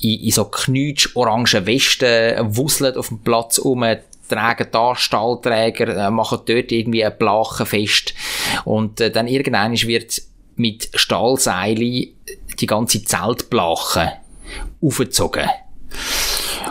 in, 0.00 0.20
in 0.20 0.30
so 0.30 0.44
knütsch 0.44 1.16
orangen 1.16 1.66
Westen, 1.66 2.56
wusseln 2.56 2.96
auf 2.96 3.08
dem 3.08 3.20
Platz 3.20 3.58
um, 3.58 3.84
tragen 4.28 4.68
da 4.70 4.94
Stahlträger, 4.94 6.06
äh, 6.06 6.10
machen 6.10 6.40
dort 6.46 6.70
irgendwie 6.70 7.04
eine 7.04 7.14
Blache 7.14 7.66
fest. 7.66 8.14
Und 8.64 9.00
äh, 9.00 9.10
dann 9.10 9.26
irgendwann 9.26 9.72
wird 9.72 10.22
mit 10.58 10.90
Stahlseili 10.94 12.14
die 12.60 12.66
ganze 12.66 13.02
Zeltblache 13.04 14.12
aufgezogen. 14.82 15.48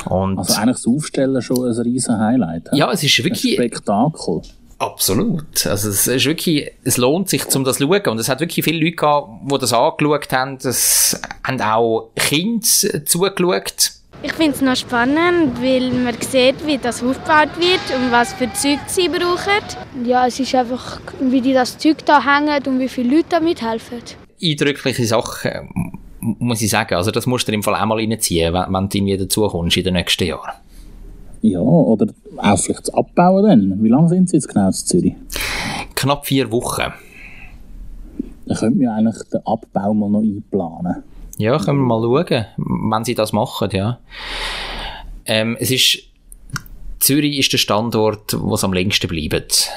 Und 0.05 0.37
Also 0.37 0.53
eigentlich 0.55 0.77
das 0.77 0.87
Aufstellen 0.87 1.41
schon 1.41 1.65
ein 1.65 1.81
riesen 1.81 2.19
Highlight. 2.19 2.69
ja, 2.73 2.91
es 2.91 3.03
ist 3.03 3.17
Ein 3.19 3.25
wirklich... 3.25 3.53
Spektakel. 3.53 4.41
Absolut. 4.79 5.65
Also 5.65 5.89
es 5.89 6.05
ist 6.05 6.25
wirklich, 6.25 6.71
es 6.83 6.97
lohnt 6.97 7.29
sich, 7.29 7.43
um 7.55 7.63
das 7.63 7.77
zu 7.77 7.87
schauen. 7.87 8.07
Und 8.09 8.19
es 8.19 8.29
hat 8.29 8.41
wirklich 8.41 8.63
viele 8.63 8.79
Leute 8.79 8.95
gehabt, 8.95 9.29
die 9.51 9.57
das 9.57 9.73
angeschaut 9.73 10.31
haben. 10.31 10.57
Es 10.61 11.19
haben 11.43 11.61
auch 11.61 12.11
Kinder 12.15 13.05
zugeschaut. 13.05 13.91
Ich 14.23 14.33
finde 14.33 14.53
es 14.53 14.61
noch 14.61 14.75
spannend, 14.75 15.61
weil 15.61 15.91
man 15.91 16.15
sieht, 16.19 16.65
wie 16.65 16.79
das 16.79 17.03
aufgebaut 17.03 17.49
wird 17.59 17.95
und 17.95 18.11
was 18.11 18.33
für 18.33 18.51
Zeug 18.53 18.79
sie 18.87 19.09
brauchen. 19.09 20.05
Ja, 20.05 20.25
es 20.25 20.39
ist 20.39 20.55
einfach, 20.55 20.99
wie 21.19 21.39
die 21.39 21.53
das 21.53 21.77
Zeug 21.77 22.03
da 22.05 22.23
hängen 22.23 22.63
und 22.65 22.79
wie 22.79 22.87
viele 22.87 23.17
Leute 23.17 23.27
da 23.29 23.39
mithelfen. 23.39 23.99
Eindrückliche 24.41 25.05
Sachen, 25.05 25.51
äh, 25.51 25.61
muss 26.19 26.61
ich 26.61 26.71
sagen. 26.71 26.95
Also 26.95 27.11
das 27.11 27.27
musst 27.27 27.47
du 27.47 27.51
dir 27.51 27.57
im 27.57 27.63
Fall 27.63 27.75
auch 27.75 27.85
mal 27.85 27.99
reinziehen, 27.99 28.53
wenn, 28.53 28.73
wenn 28.73 28.89
du 28.89 28.97
irgendwie 28.97 29.17
dazu 29.17 29.47
kommst 29.47 29.77
in 29.77 29.83
den 29.83 29.93
nächsten 29.93 30.25
Jahren. 30.25 30.53
Ja, 31.43 31.59
oder 31.59 32.07
auch 32.37 32.57
vielleicht 32.57 32.87
das 32.87 32.93
Abbauen 32.95 33.43
dann. 33.45 33.83
Wie 33.83 33.89
lange 33.89 34.09
sind 34.09 34.29
Sie 34.29 34.37
jetzt 34.37 34.47
genau 34.47 34.67
in 34.67 34.73
Zürich? 34.73 35.13
Knapp 35.93 36.25
vier 36.25 36.51
Wochen. 36.51 36.91
Dann 38.47 38.57
könnte 38.57 38.77
man 38.77 38.83
ja 38.83 38.95
eigentlich 38.95 39.29
den 39.31 39.41
Abbau 39.45 39.93
mal 39.93 40.09
noch 40.09 40.21
einplanen. 40.21 41.03
Ja, 41.37 41.57
können 41.59 41.79
wir 41.79 41.99
mal 41.99 42.01
schauen, 42.01 42.45
wenn 42.57 43.03
sie 43.05 43.15
das 43.15 43.31
machen, 43.31 43.69
ja. 43.71 43.99
Ähm, 45.25 45.55
es 45.59 45.71
ist, 45.71 45.99
Zürich 46.99 47.37
ist 47.37 47.53
der 47.53 47.59
Standort, 47.59 48.35
wo 48.39 48.55
es 48.55 48.63
am 48.63 48.73
längsten 48.73 49.07
bleibt. 49.07 49.69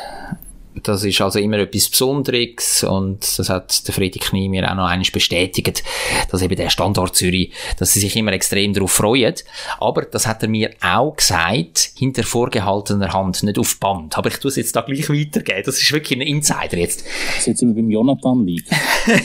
Das 0.83 1.05
ist 1.05 1.21
also 1.21 1.39
immer 1.39 1.59
etwas 1.59 1.89
Besonderes 1.89 2.85
und 2.85 3.39
das 3.39 3.49
hat 3.49 3.87
der 3.87 3.95
Freddy 3.95 4.19
Knie 4.19 4.49
mir 4.49 4.71
auch 4.71 4.75
noch 4.75 4.87
einmal 4.87 5.07
bestätigt, 5.13 5.83
dass 6.31 6.43
eben 6.43 6.57
der 6.57 6.71
Standort 6.71 7.17
Zürich, 7.17 7.53
dass 7.79 7.93
sie 7.93 8.01
sich 8.01 8.17
immer 8.17 8.33
extrem 8.33 8.73
darauf 8.73 8.93
freuen. 8.93 9.35
Aber 9.79 10.03
das 10.03 10.27
hat 10.27 10.43
er 10.43 10.49
mir 10.49 10.71
auch 10.83 11.17
gesagt, 11.17 11.91
hinter 11.97 12.23
vorgehaltener 12.23 13.13
Hand, 13.13 13.43
nicht 13.43 13.59
auf 13.59 13.79
Band. 13.79 14.17
Aber 14.17 14.29
ich 14.29 14.39
tue 14.39 14.51
es 14.51 14.57
jetzt 14.57 14.77
da 14.77 14.83
gleich 14.83 15.09
weitergeben. 15.09 15.63
Das 15.65 15.81
ist 15.81 15.93
wirklich 15.93 16.19
ein 16.19 16.23
Insider 16.23 16.77
jetzt. 16.77 17.05
Das 17.37 17.47
jetzt 17.47 17.63
immer 17.63 17.75
beim 17.75 17.91
Jonathan 17.91 18.47
liegt. 18.47 18.71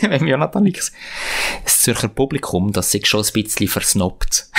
Wenn 0.01 0.27
Jonathan 0.27 0.65
liegt. 0.65 0.91
Das 1.63 1.81
Zürcher 1.81 2.09
Publikum, 2.09 2.71
das 2.71 2.91
sich 2.91 3.07
schon 3.07 3.23
ein 3.23 3.33
bisschen 3.33 3.67
versnobbt. 3.67 4.49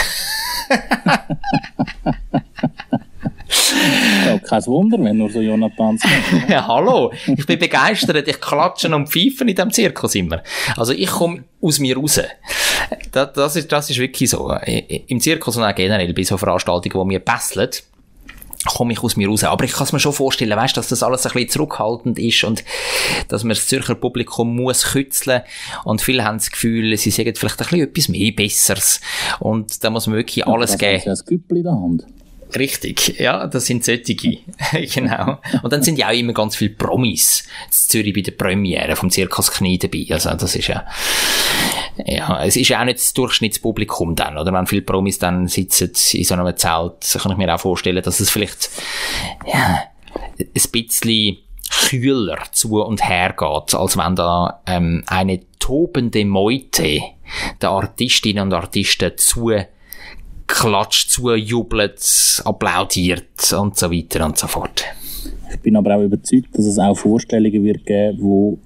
Ja, 4.27 4.39
kein 4.39 4.67
Wunder, 4.67 4.99
wenn 5.03 5.17
nur 5.19 5.31
so 5.31 5.41
Jonathans 5.41 6.03
sind. 6.31 6.49
Ja, 6.49 6.67
hallo. 6.67 7.13
Ich 7.27 7.47
bin 7.47 7.59
begeistert. 7.59 8.27
Ich 8.29 8.41
klatsche 8.41 8.95
und 8.95 9.09
pfeife 9.09 9.45
in 9.45 9.55
diesem 9.55 9.71
Zirkus 9.71 10.15
immer. 10.15 10.43
Also 10.77 10.93
ich 10.93 11.09
komme 11.11 11.45
aus 11.61 11.79
mir 11.79 11.97
raus. 11.97 12.21
Das, 13.13 13.33
das, 13.33 13.57
ist, 13.57 13.71
das 13.73 13.91
ist 13.91 13.99
wirklich 13.99 14.31
so. 14.31 14.53
Im 15.09 15.21
Zirkus 15.21 15.57
und 15.57 15.65
auch 15.65 15.75
generell 15.75 16.13
bei 16.15 16.23
so 16.23 16.37
Veranstaltungen, 16.37 16.95
wo 16.95 17.09
wir 17.09 17.19
pässeln, 17.19 17.71
komme 18.67 18.93
ich 18.93 19.03
aus 19.03 19.17
mir 19.17 19.29
raus. 19.29 19.45
Aber 19.45 19.65
ich 19.65 19.73
kann 19.73 19.85
es 19.85 19.93
mir 19.93 20.01
schon 20.01 20.13
vorstellen, 20.13 20.57
weißt, 20.57 20.77
dass 20.77 20.89
das 20.89 21.03
alles 21.03 21.25
ein 21.27 21.33
bisschen 21.33 21.51
zurückhaltend 21.51 22.19
ist 22.19 22.43
und 22.45 22.65
dass 23.29 23.45
man 23.45 23.51
das 23.51 23.67
Zürcher 23.69 23.95
Publikum 23.95 24.57
muss 24.57 24.85
kützeln 24.85 25.43
und 25.85 26.01
viele 26.03 26.25
haben 26.25 26.39
das 26.39 26.51
Gefühl, 26.51 26.97
sie 26.97 27.11
sagen 27.11 27.33
vielleicht 27.37 27.61
ein 27.61 27.67
bisschen 27.69 27.89
etwas 27.89 28.09
mehr 28.09 28.33
Besseres 28.33 29.01
und 29.39 29.85
da 29.85 29.91
muss 29.91 30.07
man 30.09 30.17
wirklich 30.17 30.47
alles 30.47 30.73
Das 30.73 30.79
geben. 30.81 31.01
sie 31.05 31.11
ein 31.11 31.19
Güppel 31.27 31.57
in 31.59 31.63
der 31.63 31.73
Hand. 31.73 32.07
Richtig, 32.55 33.19
ja, 33.19 33.47
das 33.47 33.67
sind 33.67 33.85
solche. 33.85 34.15
genau. 34.95 35.39
Und 35.63 35.73
dann 35.73 35.83
sind 35.83 35.99
ja 35.99 36.09
auch 36.09 36.13
immer 36.13 36.33
ganz 36.33 36.57
viele 36.57 36.75
Promis 36.75 37.45
in 37.67 37.73
Zürich 37.73 38.15
bei 38.15 38.21
der 38.21 38.33
Premiere 38.33 38.95
vom 38.95 39.11
Zirkus 39.11 39.51
Knie 39.51 39.79
dabei. 39.79 40.07
Also 40.11 40.31
das 40.31 40.55
ist 40.55 40.69
ja, 40.69 40.87
ja, 42.05 42.45
es 42.45 42.57
ist 42.57 42.69
ja 42.69 42.81
auch 42.81 42.85
nicht 42.85 42.99
das 42.99 43.13
Durchschnittspublikum 43.15 44.15
dann, 44.15 44.39
oder? 44.39 44.53
Wenn 44.53 44.67
viele 44.67 44.83
Promis 44.83 45.19
dann 45.19 45.49
sitzen 45.49 45.93
in 46.13 46.25
so 46.25 46.35
einem 46.35 46.57
Zelt, 46.57 47.19
kann 47.21 47.33
ich 47.33 47.39
mir 47.39 47.53
auch 47.55 47.61
vorstellen, 47.61 48.03
dass 48.03 48.21
es 48.21 48.31
vielleicht, 48.31 48.71
ja, 49.47 49.83
ein 50.39 50.71
bisschen 50.71 51.39
kühler 51.89 52.39
zu 52.53 52.83
und 52.83 53.07
her 53.07 53.35
geht, 53.37 53.75
als 53.75 53.97
wenn 53.97 54.15
da 54.15 54.63
ähm, 54.67 55.03
eine 55.07 55.41
tobende 55.59 56.25
Meute 56.25 57.01
der 57.61 57.71
Artistinnen 57.71 58.45
und 58.45 58.55
Artisten 58.55 59.13
zu 59.17 59.51
klatscht, 60.47 61.11
zujubelt, 61.11 62.43
applaudiert 62.45 63.53
und 63.59 63.77
so 63.77 63.91
weiter 63.91 64.25
und 64.25 64.39
so 64.39 64.47
fort. 64.47 64.85
Ich 65.53 65.61
bin 65.61 65.77
aber 65.77 65.97
auch 65.97 66.03
überzeugt, 66.03 66.57
dass 66.57 66.67
es 66.67 66.79
auch 66.79 66.97
Vorstellungen 66.97 67.65
wird 67.65 67.85
geben, 67.87 68.19
wo 68.21 68.59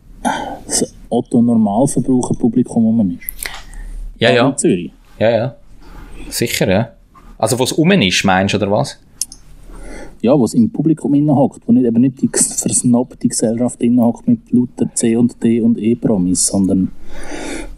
das 0.66 0.94
Otto-Normalverbraucherpublikum 1.08 2.84
rum 2.84 3.18
ist. 3.18 3.26
Ja, 4.18 4.30
ja, 4.30 4.48
In 4.48 4.58
Zürich. 4.58 4.92
ja, 5.18 5.30
ja. 5.30 5.56
Sicher, 6.28 6.70
ja. 6.70 6.92
Also, 7.38 7.58
was 7.58 7.72
um 7.72 7.90
ist, 7.92 8.24
meinst 8.24 8.54
du, 8.54 8.58
oder 8.58 8.70
was? 8.70 8.98
Ja, 10.22 10.38
wo 10.38 10.44
es 10.44 10.54
im 10.54 10.70
Publikum 10.70 11.14
innen 11.14 11.34
hockt, 11.34 11.66
wo 11.66 11.72
nicht, 11.72 11.86
eben 11.86 12.00
nicht 12.00 12.20
die 12.20 12.28
versnobte 12.32 13.28
Gesellschaft 13.28 13.82
innen 13.82 14.02
hockt 14.02 14.28
mit 14.28 14.50
lauter 14.52 14.92
C 14.94 15.16
und 15.16 15.42
D 15.42 15.60
und 15.60 15.78
E-Promis, 15.78 16.46
sondern 16.46 16.90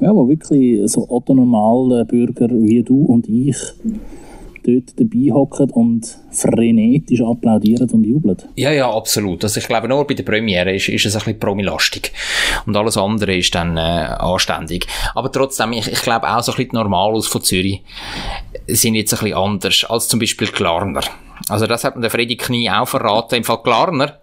ja, 0.00 0.14
wo 0.14 0.28
wirklich 0.28 0.90
so 0.90 1.08
Otto-normale 1.08 2.04
Bürger 2.04 2.48
wie 2.50 2.82
du 2.82 3.04
und 3.04 3.28
ich 3.28 3.56
dort 4.64 4.98
dabei 4.98 5.32
hocken 5.32 5.70
und 5.70 6.18
frenetisch 6.30 7.20
applaudieren 7.20 7.90
und 7.90 8.04
jubeln. 8.04 8.36
Ja, 8.56 8.70
ja, 8.70 8.90
absolut. 8.90 9.42
Also 9.44 9.60
ich 9.60 9.66
glaube, 9.66 9.88
nur 9.88 10.06
bei 10.06 10.14
der 10.14 10.22
Premiere 10.22 10.74
ist, 10.74 10.88
ist 10.88 11.06
es 11.06 11.14
ein 11.14 11.18
bisschen 11.20 11.40
promilastig. 11.40 12.12
Und 12.66 12.76
alles 12.76 12.96
andere 12.96 13.36
ist 13.36 13.54
dann 13.54 13.76
äh, 13.76 13.80
anständig. 13.80 14.86
Aber 15.14 15.30
trotzdem, 15.30 15.72
ich, 15.72 15.90
ich 15.90 16.02
glaube 16.02 16.28
auch 16.28 16.42
so 16.42 16.52
ein 16.52 16.56
bisschen 16.56 16.70
die 16.70 16.76
Normalos 16.76 17.26
von 17.26 17.42
Zürich 17.42 17.82
sind 18.68 18.94
jetzt 18.94 19.12
ein 19.12 19.20
bisschen 19.20 19.36
anders 19.36 19.84
als 19.88 20.08
zum 20.08 20.20
Beispiel 20.20 20.48
Klarner. 20.48 21.02
Also 21.48 21.66
das 21.66 21.84
hat 21.84 21.96
mir 21.96 22.02
der 22.02 22.10
Freddy 22.10 22.36
Knie 22.36 22.70
auch 22.70 22.88
verraten. 22.88 23.36
Im 23.36 23.44
Fall 23.44 23.62
Klarner, 23.62 24.18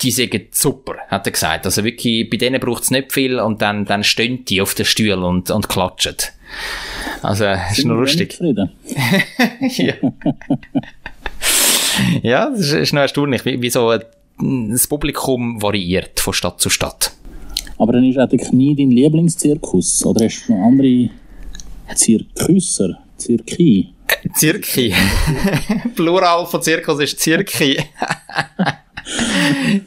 die 0.00 0.10
sind 0.10 0.54
super, 0.54 0.94
hat 1.08 1.26
er 1.26 1.32
gesagt. 1.32 1.66
Also 1.66 1.84
wirklich, 1.84 2.28
bei 2.28 2.36
denen 2.36 2.60
braucht 2.60 2.84
es 2.84 2.90
nicht 2.90 3.12
viel 3.12 3.38
und 3.38 3.62
dann, 3.62 3.84
dann 3.84 4.04
stehen 4.04 4.44
die 4.44 4.60
auf 4.60 4.74
den 4.74 4.86
Stuhl 4.86 5.12
und, 5.12 5.50
und 5.50 5.68
klatschen. 5.68 6.16
Also, 7.22 7.46
ist 7.46 7.84
noch 7.84 7.94
lustig. 7.94 8.38
ja. 8.40 9.94
ja, 12.22 12.50
das 12.50 12.60
ist, 12.60 12.72
ist 12.72 12.92
noch 12.92 13.00
erstaunlich, 13.00 13.44
wie, 13.44 13.62
wie 13.62 13.70
so 13.70 13.96
das 14.38 14.86
Publikum 14.86 15.62
variiert 15.62 16.20
von 16.20 16.34
Stadt 16.34 16.60
zu 16.60 16.68
Stadt. 16.68 17.12
Aber 17.78 17.92
dann 17.92 18.04
ist 18.04 18.18
auch 18.18 18.28
der 18.28 18.38
Knie 18.38 18.74
dein 18.74 18.90
Lieblingszirkus? 18.90 20.04
Oder 20.04 20.26
hast 20.26 20.46
du 20.46 20.54
noch 20.54 20.66
andere 20.66 21.10
Zirkusser? 21.94 22.98
Zirki? 23.16 23.88
Zirki. 24.34 24.94
Plural 25.94 26.46
von 26.46 26.62
Zirkus 26.62 27.00
ist 27.00 27.20
Zirki. 27.20 27.78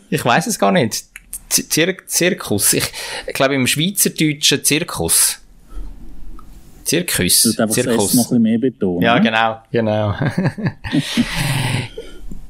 ich 0.10 0.24
weiß 0.24 0.48
es 0.48 0.60
gar 0.60 0.72
nicht. 0.72 1.04
Zir 1.50 1.96
Zirkus. 2.06 2.74
Ich, 2.74 2.86
ich 3.28 3.34
glaube 3.34 3.56
im 3.56 3.68
Schweizerdeutschen 3.68 4.64
Zirkus. 4.64 5.40
Zirkus. 6.84 7.44
Du 7.44 7.64
einfach 7.64 7.74
Zirkus. 7.74 8.14
noch 8.14 8.24
ein 8.24 8.28
bisschen 8.28 8.42
mehr 8.42 8.60
betonen. 8.60 9.02
Ja, 9.02 9.18
genau, 9.20 9.62
genau. 9.72 10.16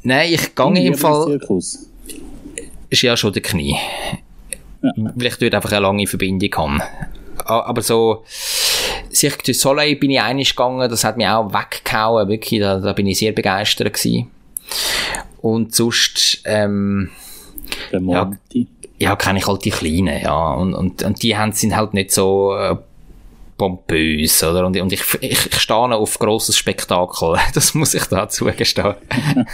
Nein, 0.03 0.34
ich 0.34 0.53
gehe 0.53 0.88
im 0.88 0.96
Fall. 0.96 1.25
Zirkus. 1.25 1.89
Ist 2.89 3.01
ja 3.01 3.17
schon 3.17 3.34
der 3.34 3.41
Knie. 3.41 3.75
Ja. 4.82 4.91
Weil 4.96 5.27
ich 5.27 5.38
dort 5.38 5.55
einfach 5.55 5.72
eine 5.72 5.82
lange 5.82 6.05
Verbindung 6.05 6.53
habe. 6.55 6.84
Aber 7.46 7.82
so, 7.82 8.24
Cirque 9.25 9.44
du 9.44 9.53
Soleil 9.53 9.96
bin 9.96 10.12
ich 10.12 10.22
einig 10.22 10.55
gegangen, 10.55 10.89
das 10.89 11.03
hat 11.03 11.17
mich 11.17 11.27
auch 11.27 11.51
weggehauen, 11.53 12.27
wirklich, 12.27 12.60
da, 12.60 12.79
da 12.79 12.94
bin 12.94 13.08
ich 13.08 13.17
sehr 13.17 13.32
begeistert 13.32 13.94
gewesen. 13.94 14.29
Und 15.41 15.75
sonst, 15.75 16.41
ähm, 16.46 17.10
ja, 17.91 18.32
ja, 18.98 19.15
kenne 19.15 19.39
ich 19.39 19.48
halt 19.48 19.65
die 19.65 19.72
Kleinen, 19.72 20.22
ja, 20.22 20.53
und, 20.53 20.74
und, 20.74 21.03
und 21.03 21.24
die 21.24 21.36
haben, 21.36 21.51
sind 21.51 21.75
halt 21.75 21.94
nicht 21.94 22.12
so, 22.12 22.55
äh, 22.55 22.75
pompös, 23.58 24.44
oder? 24.44 24.65
Und, 24.65 24.79
und 24.79 24.91
ich, 24.91 25.01
ich, 25.22 25.46
ich 25.46 25.60
stehe 25.60 25.77
auf 25.77 26.20
grosses 26.20 26.58
Spektakel. 26.58 27.38
Das 27.53 27.74
muss 27.74 27.94
ich 27.94 28.05
dazu 28.05 28.46
gestehen. 28.46 28.96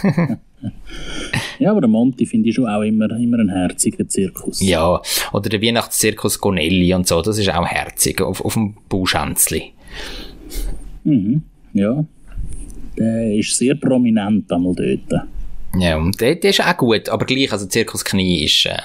ja, 1.62 1.70
aber 1.70 1.80
der 1.80 1.88
Monty 1.88 2.26
finde 2.26 2.48
ich 2.48 2.56
schon 2.56 2.66
auch 2.66 2.82
immer, 2.82 3.08
immer 3.12 3.38
ein 3.38 3.48
herziger 3.48 4.08
Zirkus. 4.08 4.60
Ja, 4.60 5.00
oder 5.32 5.48
der 5.48 5.62
Weihnachtszirkus 5.62 6.40
Gonelli 6.40 6.92
und 6.92 7.06
so, 7.06 7.22
das 7.22 7.38
ist 7.38 7.48
auch 7.50 7.66
herzig, 7.66 8.20
auf, 8.20 8.44
auf 8.44 8.54
dem 8.54 8.74
Bauschänzli. 8.88 9.72
Mhm, 11.04 11.42
ja. 11.72 12.04
Der 12.98 13.34
ist 13.34 13.56
sehr 13.56 13.76
prominent 13.76 14.50
einmal 14.52 14.74
dort. 14.74 15.22
Ja, 15.78 15.96
und 15.96 16.20
der, 16.20 16.34
der 16.34 16.50
ist 16.50 16.60
auch 16.60 16.76
gut, 16.76 17.08
aber 17.08 17.24
gleich, 17.24 17.52
also 17.52 17.66
Zirkus 17.66 18.04
Knie 18.04 18.44
ist, 18.44 18.66
äh, 18.66 18.76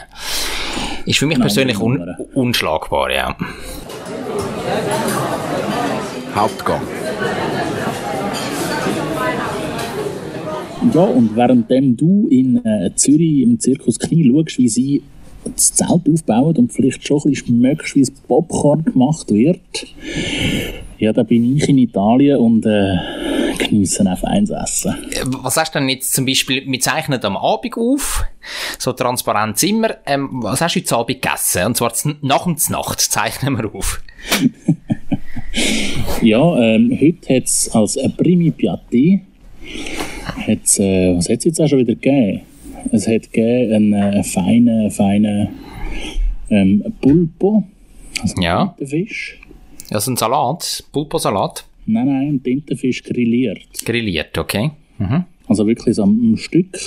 ist 1.06 1.20
für 1.20 1.26
mich 1.26 1.38
Nein, 1.38 1.48
persönlich 1.48 1.80
un, 1.80 2.16
unschlagbar, 2.34 3.12
ja. 3.12 3.36
Hauptgang. 6.36 6.82
Ja, 10.94 11.04
und 11.04 11.36
währenddem 11.36 11.98
du 11.98 12.28
in 12.30 12.64
äh, 12.66 12.92
Zürich 12.96 13.42
im 13.42 13.60
Zirkus 13.60 14.00
Knie 14.00 14.30
schaust, 14.30 14.58
wie 14.58 14.70
sie 14.70 15.04
das 15.44 15.74
Zelt 15.74 16.10
aufbauen 16.12 16.56
und 16.58 16.74
vielleicht 16.74 17.06
schon 17.08 17.20
ein 17.20 17.30
bisschen 17.32 17.48
schmeckst, 17.48 17.96
wie 17.96 18.02
das 18.02 18.12
Popcorn 18.12 18.84
gemacht 18.84 19.32
wird, 19.32 19.60
ja, 21.00 21.14
da 21.14 21.24
bin 21.24 21.56
ich 21.56 21.70
in 21.70 21.78
Italien 21.78 22.40
und 22.40 22.66
äh, 22.66 22.98
genieße 23.58 24.08
ein 24.08 24.18
feines 24.18 24.50
Essen. 24.50 24.96
Was 25.42 25.58
hast 25.58 25.76
du 25.76 25.80
denn 25.80 25.90
jetzt 25.90 26.14
zum 26.14 26.26
Beispiel, 26.26 26.64
wir 26.66 26.80
zeichnen 26.80 27.24
am 27.24 27.38
Abend 27.38 27.78
auf, 27.78 28.24
so 28.80 28.94
transparent 28.94 29.58
Zimmer, 29.58 29.98
ähm, 30.06 30.30
was 30.42 30.62
hast 30.62 30.76
du 30.76 30.80
heute 30.80 30.96
Abend 30.96 31.22
gegessen? 31.22 31.66
Und 31.66 31.78
zwar 31.78 31.94
nach 32.22 32.46
und 32.46 32.70
Nacht 32.70 33.00
zeichnen 33.00 33.58
wir 33.58 33.74
auf. 33.76 34.02
ja, 36.22 36.58
ähm, 36.58 36.98
heute 37.00 37.36
hat 37.36 37.44
es 37.44 37.70
als 37.74 38.00
Primi 38.18 38.52
Piatti, 38.52 39.22
hat's, 40.48 40.80
äh, 40.80 41.16
was 41.16 41.30
hat 41.30 41.40
es 41.40 41.46
jetzt 41.46 41.62
auch 41.62 41.68
schon 41.68 41.80
wieder 41.80 41.96
gegeben? 41.96 42.42
Es 42.92 43.08
hat 43.08 43.32
gegeben 43.32 43.94
einen 43.94 44.14
äh, 44.14 44.24
feinen, 44.24 44.92
feinen 44.92 45.50
ähm, 46.50 46.84
Pulpo, 47.02 47.64
also 48.22 48.42
ja. 48.42 48.76
Fisch. 48.84 49.40
Also 49.90 50.12
ein 50.12 50.18
Salat, 50.18 50.84
Pulpo-Salat? 50.92 51.66
Nein, 51.86 52.08
nein, 52.08 52.28
ein 52.28 52.44
Tintenfisch 52.44 53.04
grilliert. 53.04 53.68
Grilliert, 53.86 54.38
okay. 54.38 54.72
Mhm. 54.98 55.24
Also 55.48 55.66
wirklich 55.66 55.96
so 55.96 56.04
ein 56.04 56.36
Stück 56.38 56.78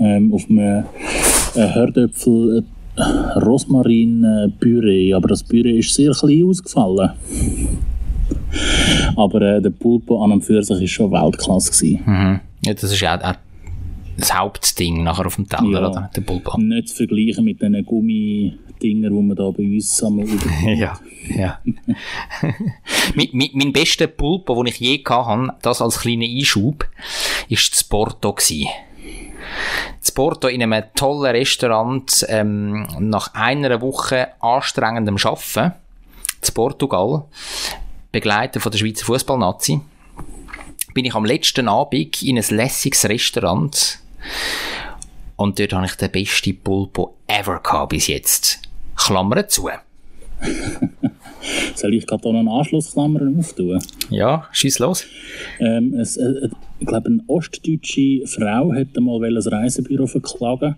ähm, 0.00 0.32
auf 0.34 0.48
einem 0.48 0.84
äh, 1.54 1.60
Herdöpfel 1.60 2.64
äh, 2.96 3.02
Rosmarin-Püree, 3.38 5.14
aber 5.14 5.28
das 5.28 5.44
Püree 5.44 5.78
ist 5.78 5.94
sehr 5.94 6.12
klein 6.12 6.44
ausgefallen. 6.44 7.12
Aber 9.16 9.42
äh, 9.42 9.62
der 9.62 9.70
Pulpo 9.70 10.22
an 10.22 10.32
und 10.32 10.42
für 10.42 10.62
sich 10.62 10.78
war 10.78 10.86
schon 10.86 11.12
Weltklasse. 11.12 11.98
Mhm. 12.04 12.40
Ja, 12.64 12.74
das 12.74 12.84
ist 12.84 13.00
ja 13.00 13.18
auch 13.20 13.34
das 14.16 14.34
Hauptding 14.36 15.04
nachher 15.04 15.26
auf 15.26 15.36
dem 15.36 15.48
Teller, 15.48 15.80
ja, 15.80 15.88
oder? 15.88 16.10
Der 16.14 16.20
Pulpo. 16.22 16.58
Nicht 16.58 16.88
zu 16.88 16.96
vergleichen 16.96 17.44
mit 17.44 17.62
den 17.62 17.84
Gummidingern, 17.84 19.14
die 19.14 19.22
man 19.22 19.36
da 19.36 19.50
bei 19.50 19.62
uns 19.62 19.96
sammeln. 19.96 20.40
ja, 20.64 20.98
ja. 21.28 21.58
mein, 23.14 23.28
mein, 23.32 23.50
mein 23.52 23.72
bester 23.72 24.08
Pulpo, 24.08 24.54
den 24.56 24.72
ich 24.72 24.80
je 24.80 25.02
hatte, 25.04 25.54
das 25.62 25.80
als 25.80 26.00
kleiner 26.00 26.24
Einschub, 26.24 26.80
war 27.48 27.68
das 27.70 27.84
Porto. 27.84 28.32
Gewesen. 28.32 28.68
Das 30.00 30.12
Porto 30.12 30.48
in 30.48 30.62
einem 30.62 30.84
tollen 30.94 31.36
Restaurant 31.36 32.26
ähm, 32.28 32.86
nach 32.98 33.34
einer 33.34 33.80
Woche 33.80 34.28
anstrengendem 34.40 35.16
Arbeiten 35.16 35.74
zu 36.40 36.52
Portugal, 36.52 37.24
begleitet 38.12 38.62
von 38.62 38.72
der 38.72 38.78
Schweizer 38.78 39.04
Fußballnazi, 39.06 39.80
bin 40.94 41.04
ich 41.04 41.14
am 41.14 41.24
letzten 41.24 41.68
Abend 41.68 42.22
in 42.22 42.38
ein 42.38 42.44
lässiges 42.50 43.08
Restaurant 43.08 44.00
und 45.36 45.58
dort 45.58 45.72
habe 45.72 45.86
ich 45.86 45.94
den 45.94 46.10
besten 46.10 46.56
Pulpo 46.58 47.16
ever 47.26 47.60
gehabt 47.60 47.90
bis 47.90 48.08
jetzt. 48.08 48.60
Klammern 48.96 49.48
zu. 49.48 49.68
Soll 51.74 51.94
ich 51.94 52.06
gerade 52.06 52.28
noch 52.28 52.38
einen 52.38 52.48
Anschlussklammer 52.48 53.20
auftun? 53.38 53.80
Ja, 54.10 54.48
schieß 54.52 54.80
los. 54.80 55.04
Ähm, 55.60 55.94
es, 55.94 56.16
äh, 56.16 56.48
ich 56.80 56.86
glaube, 56.86 57.06
eine 57.06 57.22
ostdeutsche 57.28 58.26
Frau 58.26 58.72
hätte 58.72 59.00
mal 59.00 59.22
ein 59.24 59.36
Reisebüro 59.36 60.06
verklagen, 60.06 60.74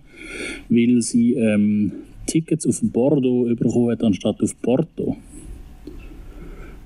weil 0.69 1.01
sie 1.01 1.35
ähm, 1.35 1.93
Tickets 2.27 2.67
auf 2.67 2.81
Bordeaux 2.83 3.47
bekommen 3.55 3.91
hat, 3.91 4.03
anstatt 4.05 4.43
auf 4.43 4.61
Porto. 4.61 5.17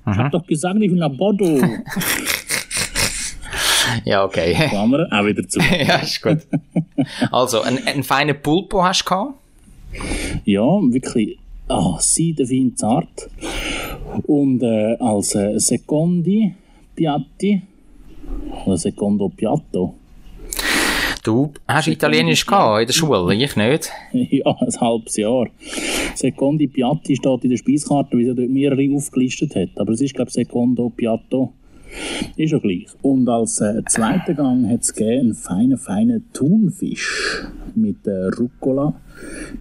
Aha. 0.05 0.12
Ich 0.12 0.19
habe 0.19 0.31
doch 0.31 0.47
gesagt, 0.47 0.77
ich 0.81 0.90
will 0.90 0.99
nach 0.99 1.11
Bordeaux. 1.11 1.61
Ja, 4.05 4.25
okay. 4.25 4.55
Klammer, 4.69 5.07
auch 5.11 5.25
wieder 5.25 5.47
zu. 5.47 5.61
ja, 5.79 5.97
ist 5.97 6.23
gut. 6.23 6.38
Also, 7.31 7.62
einen, 7.62 7.87
einen 7.87 8.03
feinen 8.03 8.40
Pulpo 8.40 8.83
hast 8.83 9.03
du 9.03 9.09
gehabt? 9.11 9.35
Ja, 10.45 10.62
wirklich 10.62 11.38
ah, 11.69 11.97
seidenfein 11.99 12.77
zart. 12.77 13.31
Und 14.27 14.62
äh, 14.62 14.97
als 14.99 15.35
äh, 15.35 15.59
Secondi 15.59 16.55
Piatti, 16.95 17.62
oder 18.64 18.77
Secondo 18.77 19.29
Piatto. 19.29 19.95
Du 21.24 21.54
hast 21.66 21.88
Italienisch 21.88 22.44
gehabt 22.44 22.82
in 22.82 22.87
der 22.87 22.92
Schule, 22.92 23.34
ich 23.34 23.56
nicht? 23.56 23.90
ja, 24.12 24.56
ein 24.60 24.80
halbes 24.80 25.16
Jahr. 25.16 25.46
Secondi 26.14 26.66
Piatti 26.66 27.16
steht 27.16 27.44
in 27.44 27.50
der 27.50 27.56
Speiskarte, 27.56 28.14
weil 28.18 28.28
er 28.28 28.34
dort 28.34 28.50
mehrere 28.50 28.94
aufgelistet 28.94 29.56
hat. 29.56 29.70
Aber 29.76 29.92
es 29.92 30.02
ist, 30.02 30.14
glaube 30.14 30.28
ich, 30.28 30.34
Secondo 30.34 30.90
Piatto. 30.90 31.54
Ist 32.37 32.50
ja 32.52 32.58
gleich. 32.58 32.88
Und 33.00 33.26
als 33.26 33.58
äh, 33.62 33.82
zweiten 33.87 34.37
Gang 34.37 34.68
hat 34.68 34.82
es 34.82 34.94
einen 34.98 35.34
feinen, 35.34 35.78
feinen 35.78 36.30
Thunfisch 36.34 37.46
mit 37.74 38.06
äh, 38.06 38.26
Rucola, 38.38 38.94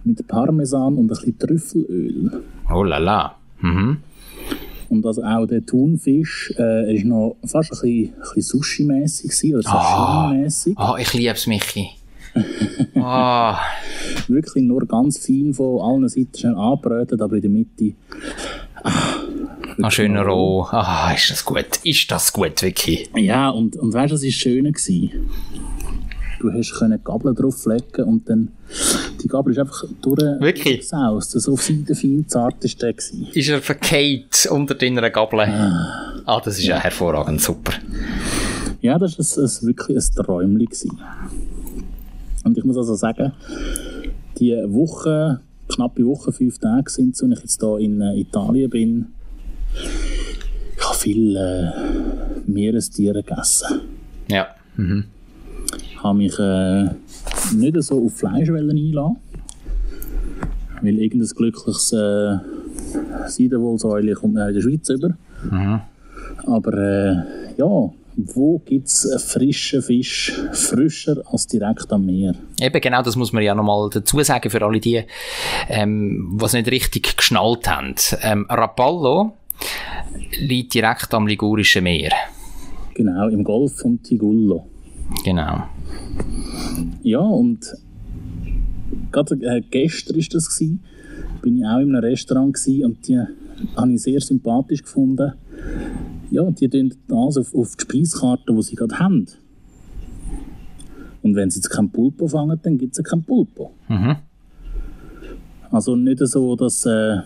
mit 0.04 0.26
Parmesan 0.28 0.96
und 0.96 1.04
ein 1.04 1.08
bisschen 1.08 1.38
Trüffelöl. 1.38 2.42
Oh 2.70 2.82
la 2.82 2.98
la. 2.98 3.36
Mhm. 3.60 3.98
Und 4.94 5.06
also 5.06 5.22
auch 5.22 5.46
der 5.46 5.64
Thunfisch 5.64 6.54
äh, 6.58 6.96
ist 6.96 7.04
noch 7.04 7.36
fast 7.44 7.72
ein 7.72 7.80
bisschen, 7.80 8.12
bisschen 8.34 8.42
Sushi-mässig 8.42 9.54
oder 9.54 9.62
Sashimi-mässig. 9.62 10.74
Ah, 10.76 10.92
oh, 10.92 10.96
ich 10.96 11.12
liebe 11.12 11.32
es, 11.32 11.46
Michi. 11.46 11.90
oh. 12.94 13.54
Wirklich 14.28 14.64
nur 14.64 14.86
ganz 14.86 15.18
fein 15.18 15.52
von 15.52 15.80
allen 15.80 16.08
Seiten 16.08 16.36
schnell 16.36 16.54
angebraten, 16.54 17.20
aber 17.20 17.36
in 17.36 17.42
der 17.42 17.50
Mitte 17.50 17.92
ah, 18.82 19.14
Ah, 19.82 19.90
schön 19.90 20.16
roh. 20.16 20.66
Ah, 20.70 21.12
ist 21.12 21.30
das 21.30 21.44
gut. 21.44 21.66
Ist 21.82 22.10
das 22.10 22.32
gut, 22.32 22.62
Vicky? 22.62 23.08
Ja, 23.16 23.50
und, 23.50 23.76
und 23.76 23.92
weißt 23.92 24.12
du, 24.12 24.14
was 24.14 24.22
war 24.22 24.30
schön? 24.30 24.72
Du 26.40 26.52
hast 26.52 26.74
können 26.74 27.02
Gabel 27.02 27.34
drauflegen 27.34 28.04
und 28.04 28.28
dann 28.28 28.48
die 29.22 29.28
Gabel 29.28 29.52
ist 29.52 29.58
einfach 29.58 29.84
durch 30.02 30.20
Wirklich? 30.40 30.86
Saus. 30.86 31.30
So 31.30 31.56
fein 31.56 32.24
zart 32.28 32.64
ist 32.64 32.82
der 32.82 32.92
gewesen. 32.92 33.28
Ist 33.32 33.48
er 33.48 33.62
verkehrt 33.62 34.46
unter 34.50 34.74
deiner 34.74 35.08
Gabel? 35.10 35.40
Ah, 35.40 36.22
ah 36.26 36.40
das 36.44 36.58
ist 36.58 36.64
ja. 36.64 36.76
ja 36.76 36.82
hervorragend, 36.82 37.40
super. 37.40 37.72
Ja, 38.80 38.98
das 38.98 39.18
war 39.18 39.68
wirklich 39.68 39.96
ein 39.96 40.24
Träumchen. 40.24 41.00
Und 42.44 42.58
ich 42.58 42.64
muss 42.64 42.76
also 42.76 42.94
sagen, 42.94 43.32
die 44.38 44.52
Woche, 44.66 45.40
knappe 45.68 46.04
Woche, 46.04 46.32
fünf 46.32 46.58
Tage 46.58 46.90
sind 46.90 47.14
es, 47.14 47.22
und 47.22 47.32
ich 47.32 47.40
jetzt 47.40 47.60
hier 47.60 47.78
in 47.78 48.00
äh, 48.02 48.20
Italien 48.20 48.68
bin, 48.68 49.06
ich 50.76 50.84
habe 50.84 50.98
viele 50.98 51.72
äh, 52.46 52.50
Meerestiere 52.50 53.22
gegessen. 53.22 53.80
Ja. 54.28 54.48
Mhm. 54.76 55.04
Ich 56.04 56.06
habe 56.06 56.18
mich 56.18 56.38
äh, 56.38 56.84
nicht 57.56 57.82
so 57.82 58.04
auf 58.04 58.14
Fleischwellen 58.14 58.76
einlassen, 58.76 59.16
weil 60.82 60.98
irgendein 60.98 61.30
glückliches 61.34 61.94
äh, 61.94 62.36
Seidenwohlsäule 63.26 64.12
kommt 64.12 64.34
mir 64.34 64.48
in 64.48 64.54
der 64.54 64.60
Schweiz 64.60 64.86
über. 64.90 65.16
Mhm. 65.50 65.80
Aber 66.44 66.72
äh, 66.74 67.14
ja, 67.56 67.90
wo 68.16 68.58
gibt 68.66 68.88
es 68.88 69.08
frischen 69.26 69.80
Fisch 69.80 70.38
frischer 70.52 71.22
als 71.32 71.46
direkt 71.46 71.90
am 71.90 72.04
Meer? 72.04 72.34
Eben 72.60 72.80
genau, 72.82 73.00
das 73.00 73.16
muss 73.16 73.32
man 73.32 73.42
ja 73.42 73.54
nochmal 73.54 73.88
dazu 73.90 74.22
sagen 74.22 74.50
für 74.50 74.60
alle 74.60 74.80
die, 74.80 75.04
ähm, 75.70 76.32
was 76.34 76.52
nicht 76.52 76.70
richtig 76.70 77.16
geschnallt 77.16 77.66
haben. 77.66 77.94
Ähm, 78.20 78.44
Rapallo 78.50 79.32
liegt 80.38 80.74
direkt 80.74 81.14
am 81.14 81.26
Ligurischen 81.26 81.84
Meer. 81.84 82.12
Genau, 82.92 83.28
im 83.28 83.42
Golf 83.42 83.78
von 83.78 84.02
Tigullo. 84.02 84.66
Genau. 85.24 85.62
Ja, 87.02 87.20
und 87.20 87.74
gerade 89.12 89.34
äh, 89.42 89.62
gestern 89.70 90.16
war 90.16 90.24
das, 90.30 90.48
gewesen, 90.48 90.82
bin 91.42 91.58
ich 91.58 91.64
auch 91.64 91.78
in 91.78 91.94
einem 91.94 92.04
Restaurant 92.04 92.54
gewesen, 92.54 92.84
und 92.84 93.06
die 93.06 93.20
habe 93.76 93.92
ich 93.92 94.02
sehr 94.02 94.20
sympathisch 94.20 94.82
gefunden. 94.82 95.34
Ja, 96.30 96.50
die 96.50 96.68
tun 96.68 96.92
das 97.08 97.36
auf, 97.36 97.54
auf 97.54 97.76
die 97.76 97.82
Speiskarte, 97.82 98.52
die 98.52 98.62
sie 98.62 98.74
gerade 98.74 98.98
haben. 98.98 99.26
Und 101.22 101.36
wenn 101.36 101.50
sie 101.50 101.58
jetzt 101.58 101.70
kein 101.70 101.90
Pulpo 101.90 102.26
fangen, 102.28 102.58
dann 102.62 102.76
gibt 102.76 102.98
es 102.98 103.04
kein 103.04 103.22
Pulpo. 103.22 103.70
Mhm. 103.88 104.16
Also 105.70 105.96
nicht 105.96 106.18
so 106.20 106.54
das 106.54 106.84
äh, 106.86 107.16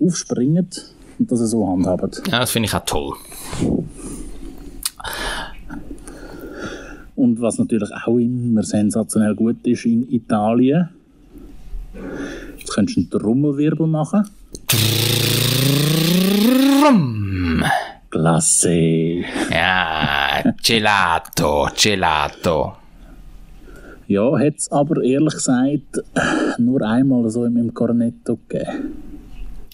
aufspringen 0.00 0.68
und 1.18 1.32
das 1.32 1.40
so 1.40 1.66
handhaben. 1.66 2.10
ja, 2.30 2.40
das 2.40 2.50
finde 2.50 2.68
ich 2.68 2.74
auch 2.74 2.84
toll. 2.84 3.14
Und 7.16 7.40
was 7.40 7.58
natürlich 7.58 7.90
auch 7.90 8.18
immer 8.18 8.62
sensationell 8.62 9.34
gut 9.34 9.66
ist 9.66 9.86
in 9.86 10.08
Italien, 10.12 10.90
jetzt 12.58 12.74
könntest 12.74 12.96
du 12.96 13.00
einen 13.00 13.10
Trommelwirbel 13.10 13.86
machen. 13.86 14.28
Glacé. 18.10 19.24
Ja, 19.50 20.42
Gelato, 20.62 21.68
Gelato. 21.76 22.76
Ja, 24.08 24.38
hat 24.38 24.56
es 24.56 24.70
aber 24.70 25.02
ehrlich 25.02 25.34
gesagt 25.34 26.04
nur 26.58 26.82
einmal 26.82 27.28
so 27.28 27.44
im, 27.44 27.56
im 27.56 27.74
Cornetto 27.74 28.38
gegeben. 28.48 29.02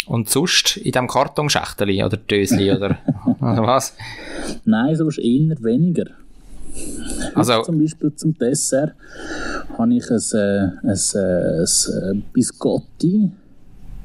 Und 0.06 0.28
sonst 0.28 0.78
in 0.78 0.92
diesem 0.92 1.06
Kartonschächteli 1.06 2.02
oder 2.02 2.16
Dösli 2.16 2.72
oder, 2.72 2.98
oder 3.40 3.62
was? 3.62 3.94
Nein, 4.64 4.96
sonst 4.96 5.18
eher 5.18 5.62
weniger. 5.62 6.06
Also, 7.34 7.62
Zum 7.62 7.78
Beispiel 7.78 8.14
zum 8.14 8.34
Dessert 8.34 8.94
habe 9.78 9.94
ich 9.94 10.10
ein, 10.10 10.20
äh, 10.32 10.70
ein, 10.82 11.00
äh, 11.14 12.10
ein 12.10 12.22
Biscotti, 12.32 13.30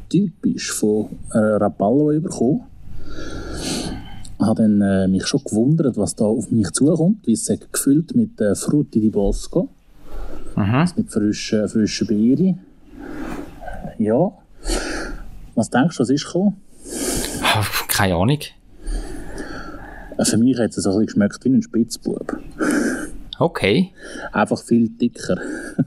typisch 0.10 0.72
von 0.72 1.10
Rapallo 1.32 2.20
bekommen. 2.20 2.64
habe 4.40 4.62
dann 4.62 4.82
äh, 4.82 5.08
mich 5.08 5.26
schon 5.26 5.44
gewundert, 5.44 5.98
was 5.98 6.16
da 6.16 6.26
auf 6.26 6.52
mich 6.52 6.72
zukommt, 6.72 7.26
wie 7.26 7.34
es 7.34 7.52
gefüllt 7.72 8.16
mit 8.16 8.40
äh, 8.40 8.56
Frutti 8.56 9.02
di 9.02 9.10
Bosco, 9.10 9.70
mhm. 10.56 10.86
mit 10.96 11.12
frischen, 11.12 11.68
frischen 11.68 12.08
Beeren. 12.08 12.60
Ja. 13.98 14.32
Was 15.56 15.70
denkst 15.70 15.98
du, 15.98 16.04
was 16.04 16.10
ist 16.10 16.26
gekommen? 16.26 16.58
keine 17.88 18.16
Ahnung. 18.16 18.40
Für 20.24 20.38
mich 20.38 20.58
hat 20.58 20.70
es 20.70 20.76
so 20.76 20.90
ein 20.90 21.06
bisschen 21.06 21.06
geschmeckt 21.06 21.46
wie 21.46 21.50
ein 21.50 21.62
Spitzbub. 21.62 22.38
Okay. 23.40 23.92
Einfach 24.32 24.62
viel 24.62 24.90
dicker. 24.90 25.38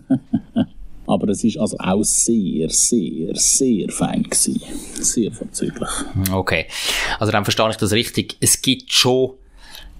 Aber 1.07 1.29
es 1.29 1.43
ist 1.43 1.59
also 1.59 1.77
auch 1.79 2.05
sehr, 2.05 2.71
sehr, 2.71 3.35
sehr 3.35 3.88
fein 3.88 4.23
gewesen. 4.23 4.61
Sehr 4.95 5.33
vorzüglich. 5.33 5.88
Okay. 6.31 6.66
Also 7.19 7.33
dann 7.33 7.45
verstehe 7.45 7.69
ich 7.71 7.77
das 7.77 7.90
richtig. 7.93 8.37
Es 8.38 8.62
gibt 8.62 8.93
schon 8.93 9.33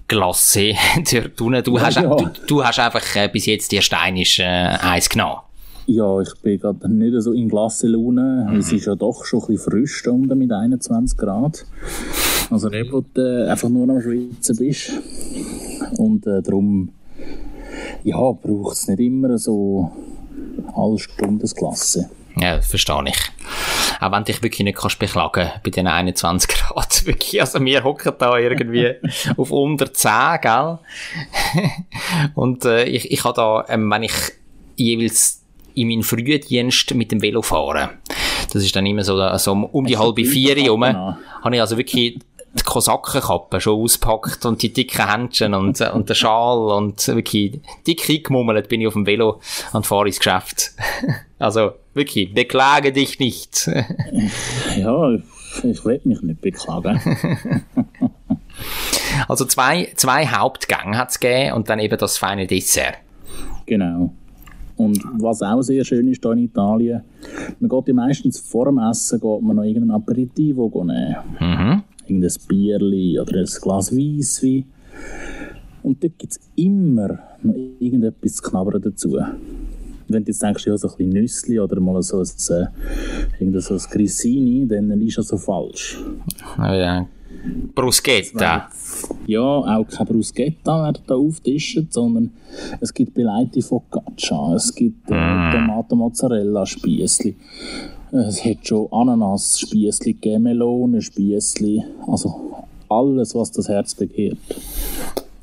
Glasse 0.07 0.73
dort 1.11 1.41
unten. 1.41 1.63
Du, 1.63 1.77
Ja, 1.77 1.85
hast, 1.85 1.95
ja. 1.95 2.15
du, 2.15 2.29
du 2.47 2.63
hast 2.63 2.79
einfach 2.79 3.15
äh, 3.15 3.27
bis 3.27 3.45
jetzt 3.45 3.71
die 3.73 3.81
steinische 3.81 4.43
äh, 4.43 4.77
Eis 4.81 5.09
genommen. 5.09 5.41
Ja, 5.87 6.21
ich 6.21 6.33
bin 6.41 6.59
gerade 6.59 6.91
nicht 6.91 7.21
so 7.21 7.33
in 7.33 7.49
Glasse-Laune. 7.49 8.55
Es 8.57 8.71
ist 8.71 8.85
ja 8.85 8.95
doch 8.95 9.25
schon 9.25 9.41
ein 9.41 9.47
bisschen 9.47 9.71
frisch 9.71 10.03
da 10.03 10.11
unten 10.11 10.37
mit 10.37 10.51
21 10.51 11.17
Grad. 11.17 11.65
Also 12.49 12.69
nicht, 12.69 12.91
wo 12.91 13.01
du 13.01 13.21
äh, 13.21 13.49
einfach 13.49 13.69
nur 13.69 13.89
am 13.89 14.01
Schwitzen 14.01 14.57
bist. 14.57 14.91
Und 15.97 16.27
äh, 16.27 16.41
darum 16.41 16.89
ja, 18.03 18.17
braucht 18.17 18.73
es 18.73 18.87
nicht 18.87 18.99
immer 18.99 19.37
so 19.37 19.91
alle 20.75 20.99
Stunden 20.99 21.39
das 21.39 21.55
Glasse. 21.55 22.09
Ja, 22.37 22.57
das 22.57 22.67
verstehe 22.67 23.03
ich. 23.07 23.31
Auch 23.99 24.11
wenn 24.11 24.23
du 24.23 24.31
dich 24.31 24.41
wirklich 24.41 24.63
nicht 24.63 24.77
kannst 24.77 24.99
beklagen 24.99 25.49
bei 25.63 25.69
den 25.69 25.87
21 25.87 26.49
Grad. 26.49 27.05
Wirklich, 27.05 27.41
also 27.41 27.63
wir 27.63 27.83
hocken 27.83 28.13
da 28.17 28.37
irgendwie 28.37 28.95
auf 29.37 29.51
unter 29.51 29.93
10, 29.93 30.11
gell? 30.41 30.79
Und 32.35 32.65
äh, 32.65 32.85
ich, 32.85 33.11
ich 33.11 33.23
habe 33.23 33.35
da, 33.35 33.65
ähm, 33.67 33.89
wenn 33.91 34.03
ich 34.03 34.13
jeweils 34.75 35.40
in 35.75 35.87
meinen 35.87 36.03
Frühdienst 36.03 36.93
mit 36.95 37.11
dem 37.11 37.21
Velo 37.21 37.41
fahre, 37.41 37.89
das 38.51 38.63
ist 38.63 38.75
dann 38.75 38.85
immer 38.85 39.03
so, 39.03 39.17
so 39.37 39.51
um 39.51 39.85
die 39.85 39.97
halbe 39.97 40.25
vier 40.25 40.55
herum, 40.55 40.81
Genau. 40.81 41.15
habe 41.43 41.55
ich 41.55 41.61
also 41.61 41.77
wirklich 41.77 42.19
die 42.53 42.63
Kosakenkappe 42.63 43.61
schon 43.61 43.81
auspackt 43.81 44.45
und 44.45 44.61
die 44.61 44.73
dicken 44.73 45.09
Händchen 45.09 45.53
und, 45.53 45.79
äh, 45.79 45.89
und 45.89 46.09
der 46.09 46.15
Schal 46.15 46.57
und 46.57 47.07
wirklich 47.07 47.61
dick 47.87 48.09
eingemummelt 48.09 48.67
bin 48.67 48.81
ich 48.81 48.87
auf 48.87 48.93
dem 48.93 49.05
Velo 49.05 49.39
und 49.71 49.85
fahre 49.87 50.07
ins 50.07 50.19
Geschäft. 50.19 50.71
Also, 51.39 51.71
wirklich, 51.95 52.31
beklage 52.35 52.91
dich 52.91 53.17
nicht. 53.19 53.67
Ja, 54.77 55.11
ich, 55.13 55.63
ich 55.63 55.83
will 55.85 55.99
mich 56.03 56.21
nicht 56.21 56.41
beklagen. 56.41 57.01
Also 59.27 59.45
zwei, 59.45 59.91
zwei 59.95 60.27
Hauptgänge 60.27 60.97
hat 60.97 61.09
es 61.09 61.19
gegeben 61.19 61.53
und 61.53 61.69
dann 61.69 61.79
eben 61.79 61.97
das 61.97 62.17
feine 62.17 62.47
Dessert. 62.47 62.95
Genau. 63.65 64.13
Und 64.85 65.03
was 65.19 65.41
auch 65.41 65.61
sehr 65.61 65.85
schön 65.85 66.07
ist 66.07 66.23
hier 66.23 66.31
in 66.31 66.39
Italien, 66.39 67.01
man 67.59 67.69
geht 67.69 67.87
ja 67.87 67.93
meistens 67.93 68.39
vor 68.39 68.65
dem 68.65 68.79
Essen 68.79 69.19
geht 69.19 69.41
man 69.41 69.55
noch 69.55 69.63
irgendein 69.63 69.91
Aperitivo 69.91 70.69
nehmen. 70.83 71.15
Mhm. 71.39 71.83
Irgendein 72.07 72.35
Bierli 72.47 73.19
oder 73.19 73.39
ein 73.39 73.45
Glas 73.45 73.95
Weisswein. 73.95 74.65
Und 75.83 76.03
dort 76.03 76.17
gibt 76.17 76.33
es 76.33 76.39
immer 76.55 77.19
noch 77.41 77.55
irgendetwas 77.79 78.35
zu 78.35 78.43
knabbern 78.43 78.81
dazu. 78.81 79.17
Wenn 80.07 80.23
du 80.23 80.31
jetzt 80.31 80.41
denkst, 80.41 80.65
ja, 80.65 80.77
so 80.77 80.89
ein 80.89 80.97
bisschen 80.97 81.13
Nüssli 81.13 81.59
oder 81.59 81.79
mal 81.79 82.01
so 82.01 82.17
ein, 82.17 82.23
äh, 82.23 83.59
so 83.59 83.73
ein 83.73 83.79
Grissini, 83.91 84.67
dann 84.67 84.89
liegst 84.99 85.17
du 85.17 85.21
also 85.21 85.37
falsch. 85.37 86.03
Oh 86.57 86.73
ja. 86.73 87.07
Bruschetta. 87.73 88.69
Ja, 89.27 89.41
auch 89.41 89.87
kein 89.87 90.05
Bruschetta 90.05 90.83
werden 90.83 91.01
da 91.07 91.15
auftischen, 91.15 91.87
sondern 91.89 92.31
es 92.79 92.93
gibt 92.93 93.13
Beleite 93.13 93.61
Focaccia, 93.61 94.55
es 94.55 94.73
gibt 94.75 95.09
äh, 95.09 95.51
Tomaten-Mozzarella-Spiessli, 95.51 97.35
es 98.11 98.43
hat 98.43 98.67
schon 98.67 98.87
Ananas-Spiessli 98.91 100.13
gegeben, 100.13 100.43
Melonen-Spiessli, 100.43 101.83
also 102.07 102.65
alles, 102.89 103.33
was 103.35 103.51
das 103.51 103.69
Herz 103.69 103.95
begehrt. 103.95 104.37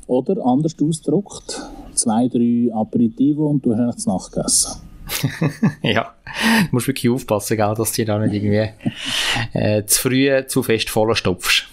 Oder 0.07 0.45
anders 0.45 0.75
ausgedrückt, 0.81 1.61
zwei, 1.95 2.27
drei 2.27 2.69
Aperitivo 2.73 3.47
und 3.47 3.65
du 3.65 3.75
hast 3.75 4.07
Nacht 4.07 4.31
gegessen. 4.31 4.81
Ja, 5.81 6.13
du 6.25 6.67
musst 6.71 6.87
wirklich 6.87 7.11
aufpassen, 7.11 7.57
gell, 7.57 7.73
dass 7.75 7.93
du 7.93 8.05
da 8.05 8.19
nicht 8.19 8.33
irgendwie 8.33 8.69
äh, 9.53 9.83
zu 9.85 10.01
früh 10.01 10.45
zu 10.47 10.63
fest 10.63 10.89
voll 10.89 11.15
stopfst. 11.15 11.68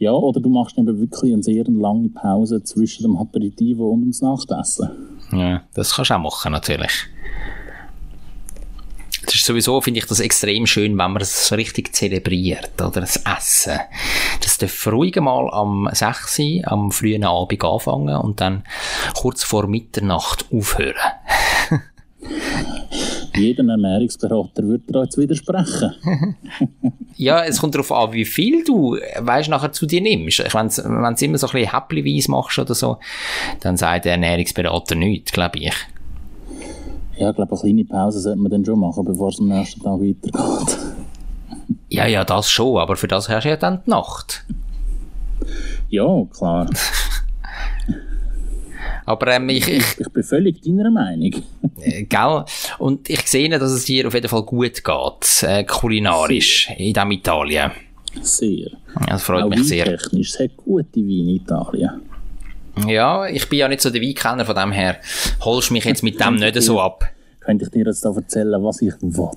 Ja, 0.00 0.12
oder 0.12 0.40
du 0.40 0.48
machst 0.48 0.78
eben 0.78 0.98
wirklich 0.98 1.34
eine 1.34 1.42
sehr 1.42 1.64
lange 1.64 2.08
Pause 2.08 2.64
zwischen 2.64 3.02
dem 3.02 3.18
Aperitivo 3.18 3.90
und 3.90 4.00
dem 4.00 4.14
Nachtessen. 4.26 4.88
Ja, 5.30 5.62
das 5.74 5.94
kannst 5.94 6.10
du 6.10 6.14
auch 6.14 6.18
machen, 6.18 6.52
natürlich. 6.52 6.90
Das 9.26 9.34
ist 9.34 9.44
sowieso, 9.44 9.78
finde 9.82 10.00
ich, 10.00 10.06
das 10.06 10.20
extrem 10.20 10.66
schön, 10.66 10.92
wenn 10.92 11.12
man 11.12 11.20
es 11.20 11.48
so 11.48 11.54
richtig 11.54 11.94
zelebriert, 11.94 12.80
oder? 12.80 13.02
Das 13.02 13.16
Essen. 13.16 13.78
Das 14.40 14.56
darf 14.56 14.86
ruhig 14.86 15.16
mal 15.16 15.50
am 15.52 15.86
6 15.92 16.38
Uhr, 16.38 16.72
am 16.72 16.90
frühen 16.92 17.24
Abend 17.24 17.62
anfangen 17.62 18.16
und 18.16 18.40
dann 18.40 18.64
kurz 19.14 19.44
vor 19.44 19.66
Mitternacht 19.66 20.46
aufhören. 20.50 20.94
Jeder 23.36 23.64
Ernährungsberater 23.64 24.62
würde 24.62 24.92
dir 24.92 25.02
jetzt 25.02 25.18
widersprechen. 25.18 25.94
Ja, 27.16 27.44
es 27.44 27.60
kommt 27.60 27.74
darauf 27.74 27.92
an, 27.92 28.14
wie 28.14 28.24
viel 28.24 28.64
du, 28.64 28.96
weißt, 29.18 29.50
nachher 29.50 29.72
zu 29.72 29.84
dir 29.84 30.00
nimmst. 30.00 30.38
Wenn 30.38 30.68
du 30.68 30.72
es 30.72 30.78
immer 30.78 31.36
so 31.36 31.48
ein 31.48 31.52
bisschen 31.52 31.70
häppchenweise 31.70 32.30
machst 32.30 32.58
oder 32.58 32.74
so, 32.74 32.96
dann 33.60 33.76
sagt 33.76 34.06
der 34.06 34.12
Ernährungsberater 34.12 34.94
nichts, 34.94 35.30
glaube 35.30 35.58
ich. 35.58 35.72
Ja, 37.18 37.28
ich 37.28 37.36
glaube, 37.36 37.52
eine 37.52 37.60
kleine 37.60 37.84
Pause 37.84 38.20
sollte 38.20 38.38
man 38.40 38.50
dann 38.50 38.64
schon 38.64 38.80
machen, 38.80 39.04
bevor 39.04 39.28
es 39.28 39.38
am 39.38 39.48
nächsten 39.48 39.82
Tag 39.82 40.00
weitergeht. 40.00 40.78
Ja, 41.90 42.06
ja, 42.06 42.24
das 42.24 42.48
schon, 42.50 42.78
aber 42.78 42.96
für 42.96 43.08
das 43.08 43.28
hast 43.28 43.44
du 43.44 43.48
ja 43.48 43.56
dann 43.56 43.82
die 43.84 43.90
Nacht. 43.90 44.44
Ja, 45.88 46.24
klar. 46.32 46.70
Aber 49.10 49.26
ähm, 49.32 49.48
ich, 49.48 49.66
ich, 49.68 49.84
Ich 49.98 50.08
bin 50.08 50.22
völlig 50.22 50.62
deiner 50.62 50.90
Meinung. 50.90 51.32
äh, 51.80 52.04
gell? 52.04 52.44
Und 52.78 53.10
ich 53.10 53.22
sehe, 53.26 53.48
dass 53.48 53.70
es 53.72 53.84
dir 53.84 54.06
auf 54.06 54.14
jeden 54.14 54.28
Fall 54.28 54.42
gut 54.44 54.84
geht, 54.84 55.42
äh, 55.42 55.64
kulinarisch, 55.64 56.70
in 56.76 56.92
diesem 56.94 57.10
Italien. 57.10 57.72
Sehr. 58.22 58.70
Das 59.08 59.22
freut 59.24 59.44
Auch 59.44 59.48
mich 59.48 59.64
sehr. 59.66 59.86
weintechnisch. 59.86 60.30
Es 60.34 60.38
hat 60.40 60.56
gute 60.56 61.00
Weine 61.00 61.12
in 61.22 61.28
Italien. 61.28 61.90
Ja, 62.86 63.26
ich 63.26 63.48
bin 63.48 63.58
ja 63.58 63.68
nicht 63.68 63.80
so 63.80 63.90
der 63.90 64.00
Weinkenner, 64.00 64.44
von 64.44 64.54
dem 64.54 64.72
her 64.72 64.96
holst 65.40 65.70
du 65.70 65.74
mich 65.74 65.84
jetzt 65.84 66.02
mit 66.02 66.20
dem 66.20 66.34
nicht 66.36 66.62
so 66.62 66.80
ab. 66.80 67.04
Könnte 67.50 67.64
ich 67.64 67.72
dir 67.72 67.84
jetzt 67.84 68.04
da 68.04 68.14
erzählen, 68.14 68.62
was 68.62 68.80
ich 68.80 68.94
will? 69.02 69.28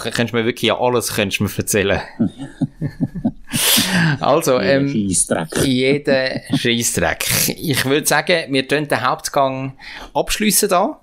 Könntest 0.00 0.32
du 0.32 0.36
mir 0.36 0.44
wirklich 0.44 0.72
alles 0.72 1.14
könntest 1.14 1.38
du 1.38 1.44
mir 1.44 1.50
erzählen. 1.56 2.00
also, 4.20 4.58
ähm, 4.58 4.88
jeden 4.88 6.40
Scheissdreck. 6.56 7.28
Ich 7.56 7.84
würde 7.84 8.08
sagen, 8.08 8.52
wir 8.52 8.66
tun 8.66 8.88
den 8.88 9.06
Hauptgang 9.06 9.74
abschliessen 10.14 10.68
da. 10.68 11.00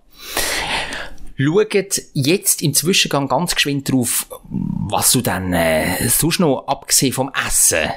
Schaut 1.38 2.02
jetzt 2.14 2.62
im 2.62 2.74
Zwischengang 2.74 3.30
ganz 3.30 3.56
geschwind 3.56 3.90
drauf, 3.90 4.28
was 4.50 5.14
du 5.14 5.22
dann 5.22 5.54
äh, 5.54 6.10
sonst 6.10 6.42
noch, 6.42 6.68
abgesehen 6.68 7.14
vom 7.14 7.32
Essen, 7.48 7.90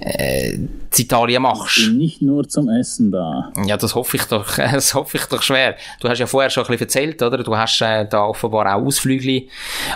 äh, 0.00 0.52
in 0.52 0.80
Italien 0.96 1.42
machst. 1.42 1.76
bin 1.76 1.98
nicht 1.98 2.22
nur 2.22 2.48
zum 2.48 2.68
Essen 2.68 3.10
da. 3.10 3.52
Ja, 3.66 3.76
das 3.76 3.94
hoffe 3.94 4.16
ich 4.16 4.24
doch, 4.24 4.56
das 4.56 4.94
hoffe 4.94 5.16
ich 5.16 5.24
doch 5.26 5.42
schwer. 5.42 5.76
Du 6.00 6.08
hast 6.08 6.18
ja 6.18 6.26
vorher 6.26 6.50
schon 6.50 6.64
ein 6.64 6.68
bisschen 6.68 6.86
erzählt, 6.86 7.22
oder? 7.22 7.42
Du 7.42 7.56
hast 7.56 7.80
äh, 7.80 8.06
da 8.08 8.24
offenbar 8.24 8.74
auch 8.74 8.86
Ausflüge 8.86 9.46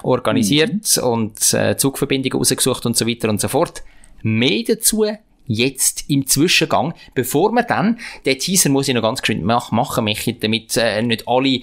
organisiert 0.03 0.99
und 0.99 1.55
äh, 1.55 1.77
Zugverbindungen 1.77 2.39
rausgesucht 2.39 2.87
und 2.87 2.97
so 2.97 3.07
weiter 3.07 3.29
und 3.29 3.41
so 3.41 3.49
fort. 3.49 3.83
Mehr 4.23 4.63
dazu 4.67 5.05
jetzt 5.47 6.05
im 6.09 6.27
Zwischengang, 6.27 6.95
bevor 7.15 7.53
wir 7.53 7.63
dann, 7.63 7.99
den 8.25 8.39
Teaser 8.39 8.71
muss 8.71 8.89
ich 8.89 8.95
noch 8.95 9.03
ganz 9.03 9.21
geschwind 9.21 9.45
mach, 9.45 9.71
machen, 9.71 10.05
Michi, 10.05 10.39
damit 10.39 10.77
äh, 10.77 11.03
nicht 11.03 11.27
alle 11.27 11.61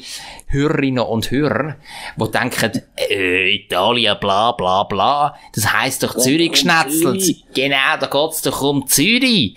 Hörerinnen 0.47 1.03
und 1.03 1.31
Hörer, 1.31 1.77
die 2.17 2.31
denken, 2.31 2.83
äh, 3.09 3.55
Italien, 3.55 4.17
bla 4.19 4.51
bla 4.51 4.83
bla, 4.83 5.35
das 5.53 5.73
heisst 5.73 6.03
doch 6.03 6.15
Zürich 6.17 6.51
geschnetzelt. 6.51 7.23
Genau, 7.53 7.97
da 7.99 8.07
geht's 8.07 8.41
doch 8.41 8.61
um 8.61 8.87
Zürich. 8.87 9.55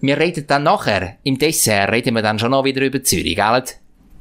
Wir 0.00 0.18
reden 0.18 0.46
dann 0.46 0.62
nachher, 0.62 1.16
im 1.24 1.38
Dessert 1.38 1.90
reden 1.90 2.14
wir 2.14 2.22
dann 2.22 2.38
schon 2.38 2.52
noch 2.52 2.64
wieder 2.64 2.82
über 2.82 3.02
Zürich, 3.02 3.36
gell? 3.36 3.64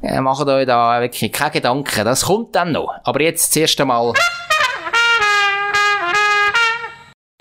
Äh, 0.01 0.21
macht 0.21 0.47
euch 0.47 0.67
da 0.67 1.01
wirklich 1.01 1.31
keine 1.31 1.51
Gedanken, 1.51 2.05
das 2.05 2.25
kommt 2.25 2.55
dann 2.55 2.71
noch. 2.71 2.93
Aber 3.03 3.21
jetzt 3.21 3.51
zuerst 3.53 3.79
einmal, 3.81 4.13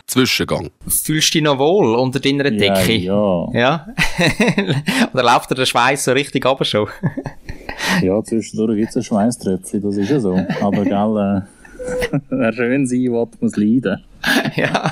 Zwischengang. 0.07 0.71
fühlst 0.87 1.09
du 1.09 1.13
dich 1.15 1.43
noch 1.43 1.59
wohl 1.59 1.95
unter 1.97 2.21
deiner 2.21 2.45
Decke? 2.51 2.93
Ja, 2.93 3.49
ja. 3.53 3.53
Ja? 3.53 3.87
Oder 5.13 5.23
läuft 5.25 5.51
dir 5.51 5.57
der 5.57 5.67
Schweiß 5.67 6.05
so 6.05 6.13
richtig 6.13 6.47
aber 6.47 6.65
schon? 6.65 6.89
Ja, 8.03 8.23
zwischendurch 8.23 8.77
gibt 8.79 8.91
es 8.91 8.97
ein 8.97 9.03
Schweißtröpfchen, 9.05 9.83
das 9.83 9.97
ist 9.97 10.11
ja 10.11 10.19
so. 10.19 10.35
Aber 10.61 10.83
gell, 10.85 11.47
äh, 12.15 12.19
wer 12.31 12.53
schön 12.53 12.87
sein 12.87 12.99
will, 13.01 13.27
muss 13.41 13.57
leiden. 13.57 14.03
ja. 14.57 14.91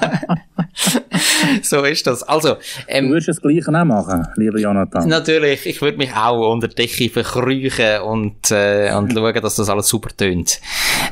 so 1.63 1.83
ist 1.83 2.07
das. 2.07 2.23
Also, 2.23 2.55
Du 2.55 2.59
ähm, 2.89 3.09
würdest 3.09 3.29
das 3.29 3.41
Gleiche 3.41 3.69
auch 3.69 3.85
machen, 3.85 4.27
lieber 4.37 4.59
Jonathan. 4.59 5.09
natürlich, 5.09 5.67
ich 5.67 5.81
würde 5.83 5.99
mich 5.99 6.15
auch 6.15 6.53
unter 6.53 6.69
die 6.69 6.75
Decke 6.75 7.09
verkrüchen 7.09 8.01
und, 8.03 8.51
äh, 8.51 8.93
und 8.95 9.13
schauen, 9.13 9.43
dass 9.43 9.57
das 9.57 9.69
alles 9.69 9.89
super 9.89 10.11
tönt. 10.17 10.61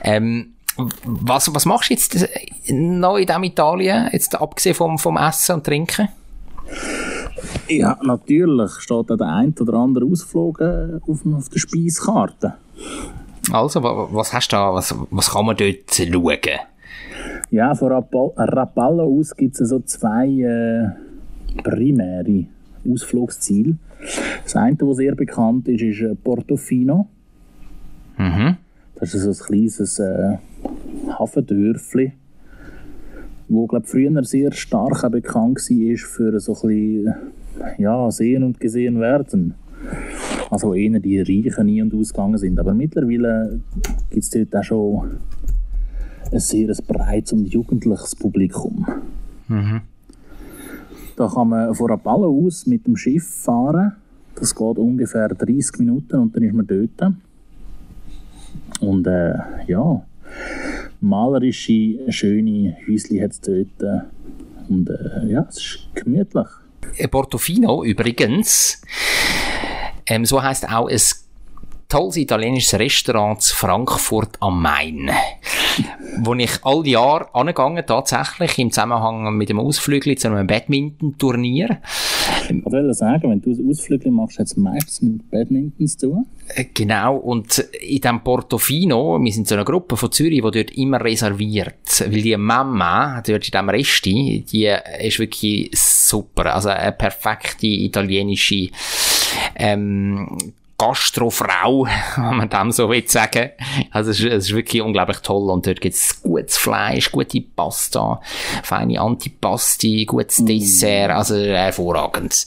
Ähm, 0.05 0.55
was, 1.05 1.55
was 1.55 1.65
machst 1.67 1.91
du 1.91 1.95
jetzt 1.95 2.29
noch 2.71 3.17
in 3.17 3.27
diesem 3.27 3.45
Italien, 3.45 4.09
jetzt 4.13 4.35
abgesehen 4.41 4.75
vom, 4.75 4.99
vom 4.99 5.17
Essen 5.17 5.55
und 5.57 5.65
Trinken? 5.65 6.09
Ja, 7.69 7.99
natürlich 8.03 8.73
steht 8.81 9.11
da 9.11 9.17
der 9.17 9.29
ein 9.29 9.55
oder 9.61 9.75
andere 9.75 10.05
Ausflug 10.07 10.61
äh, 10.61 10.99
auf, 11.07 11.21
auf 11.27 11.49
der 11.49 11.59
Speiskarte. 11.59 12.55
Also, 13.53 13.83
wa- 13.83 14.09
was 14.13 14.33
hast 14.33 14.49
du 14.53 14.57
da, 14.57 14.73
was, 14.73 14.95
was 15.11 15.31
kann 15.31 15.47
man 15.47 15.57
dort 15.57 15.93
schauen? 15.93 16.39
Ja, 17.51 17.75
von 17.75 17.93
Rapal- 17.93 18.33
Rapallo 18.37 19.05
aus 19.19 19.37
gibt 19.37 19.61
es 19.61 19.69
so 19.69 19.81
zwei 19.81 20.27
äh, 20.29 21.61
primäre 21.63 22.47
Ausflugsziele. 22.89 23.77
Das 24.45 24.57
eine, 24.57 24.77
das 24.77 24.97
sehr 24.97 25.15
bekannt 25.15 25.69
ist, 25.69 25.83
ist 25.83 26.01
äh, 26.01 26.15
Portofino. 26.15 27.07
Mhm. 28.17 28.57
Das 29.03 29.15
ist 29.15 29.27
ein 29.27 29.47
kleines 29.47 29.99
äh, 29.99 30.37
Hafendörfli, 31.09 32.12
wo 33.49 33.67
glaub, 33.67 33.85
früher 33.85 34.23
sehr 34.23 34.53
stark 34.53 35.11
bekannt 35.11 35.59
war 35.59 35.97
für 35.97 36.38
so 36.38 36.55
ein 36.55 36.69
bisschen, 36.69 37.15
ja, 37.79 38.09
sehen 38.12 38.45
und 38.45 38.61
gesehen 38.61 39.01
werden. 39.01 39.55
Also 40.51 40.73
eher 40.75 41.01
die 41.01 41.19
Reichen 41.19 41.69
ein- 41.69 41.83
und 41.83 41.95
ausgegangen 41.95 42.38
sind. 42.38 42.61
Aber 42.61 42.75
mittlerweile 42.75 43.59
gibt 44.09 44.23
es 44.23 44.31
dort 44.31 44.55
auch 44.55 44.62
schon 44.62 45.11
ein 46.31 46.38
sehr 46.38 46.73
breites 46.87 47.33
und 47.33 47.47
jugendliches 47.47 48.15
Publikum. 48.15 48.87
Da 51.17 51.27
kann 51.27 51.49
man 51.49 51.75
von 51.75 51.91
Rapallo 51.91 52.47
aus 52.47 52.69
mit 52.69 52.87
dem 52.87 52.97
Schiff 52.97 53.27
fahren. 53.27 53.97
Das 54.37 54.55
geht 54.55 54.79
ungefähr 54.79 55.27
30 55.27 55.81
Minuten 55.81 56.21
und 56.21 56.37
dann 56.37 56.45
ist 56.45 56.55
man 56.55 56.69
dort. 56.69 57.15
Und 58.81 59.07
äh, 59.07 59.35
ja, 59.67 60.03
malerische, 61.01 61.99
schöne 62.09 62.77
Häuschen 62.89 63.23
hat 63.23 63.33
es 63.33 63.41
dort. 63.41 64.07
Und 64.69 64.89
äh, 64.89 65.33
ja, 65.33 65.47
es 65.49 65.57
ist 65.57 65.89
gemütlich. 65.95 66.47
Portofino 67.11 67.85
übrigens, 67.85 68.83
ähm, 70.07 70.25
so 70.25 70.43
heißt 70.43 70.69
auch 70.69 70.89
ein 70.89 71.01
tolles 71.89 72.17
italienisches 72.17 72.79
Restaurant 72.79 73.39
in 73.39 73.55
Frankfurt 73.55 74.37
am 74.41 74.63
Main, 74.63 75.11
wo 76.19 76.35
ich 76.35 76.53
all 76.63 76.87
Jahr 76.87 77.29
angegangen 77.35 77.85
tatsächlich 77.87 78.59
im 78.59 78.71
Zusammenhang 78.71 79.37
mit 79.37 79.49
dem 79.49 79.61
Ausflug 79.61 80.05
zu 80.19 80.29
einem 80.29 80.47
Badminton-Turnier. 80.47 81.81
Ich 82.59 82.73
wollte 82.73 82.95
sagen, 82.95 83.31
wenn 83.31 83.41
du 83.41 83.51
ein 83.51 83.71
Ausflug 83.71 84.05
machst, 84.07 84.38
hat 84.38 84.47
es 84.47 84.57
meistens 84.57 85.03
mit 85.03 85.31
Badminton 85.31 85.87
zu 85.87 85.99
tun. 85.99 86.27
Äh, 86.55 86.65
Genau, 86.75 87.17
und 87.17 87.59
in 87.81 88.01
dem 88.01 88.25
Portofino, 88.25 89.19
wir 89.23 89.33
sind 89.33 89.47
so 89.47 89.55
eine 89.55 89.65
Gruppe 89.65 89.97
von 89.97 90.11
Zürich, 90.11 90.43
die 90.43 90.51
dort 90.51 90.71
immer 90.73 91.01
reserviert, 91.03 92.05
weil 92.09 92.23
die 92.23 92.37
Mama 92.37 93.23
dort 93.27 93.47
in 93.47 93.51
diesem 93.51 93.69
Resti, 93.69 94.45
die 94.51 94.75
ist 95.01 95.19
wirklich 95.19 95.71
super, 95.75 96.55
also 96.55 96.71
eine 96.71 96.93
perfekte 96.93 97.67
italienische 97.67 98.69
ähm, 99.55 100.37
Gastrofrau, 100.83 101.87
wenn 102.16 102.37
man 102.37 102.49
dem 102.49 102.73
so 102.73 102.88
will 102.90 103.07
sagen. 103.07 103.51
Also 103.92 104.11
es 104.11 104.18
ist, 104.18 104.27
es 104.27 104.45
ist 104.47 104.55
wirklich 104.55 104.83
unglaublich 104.83 105.18
toll 105.18 105.49
und 105.51 105.64
dort 105.64 105.81
gibt's 105.81 106.21
gutes 106.23 106.57
Fleisch, 106.57 107.12
gute 107.12 107.40
Pasta, 107.40 108.21
feine 108.64 109.01
Antipasti, 109.01 110.05
gutes 110.07 110.45
Dessert, 110.45 111.11
also 111.11 111.37
hervorragend. 111.37 112.47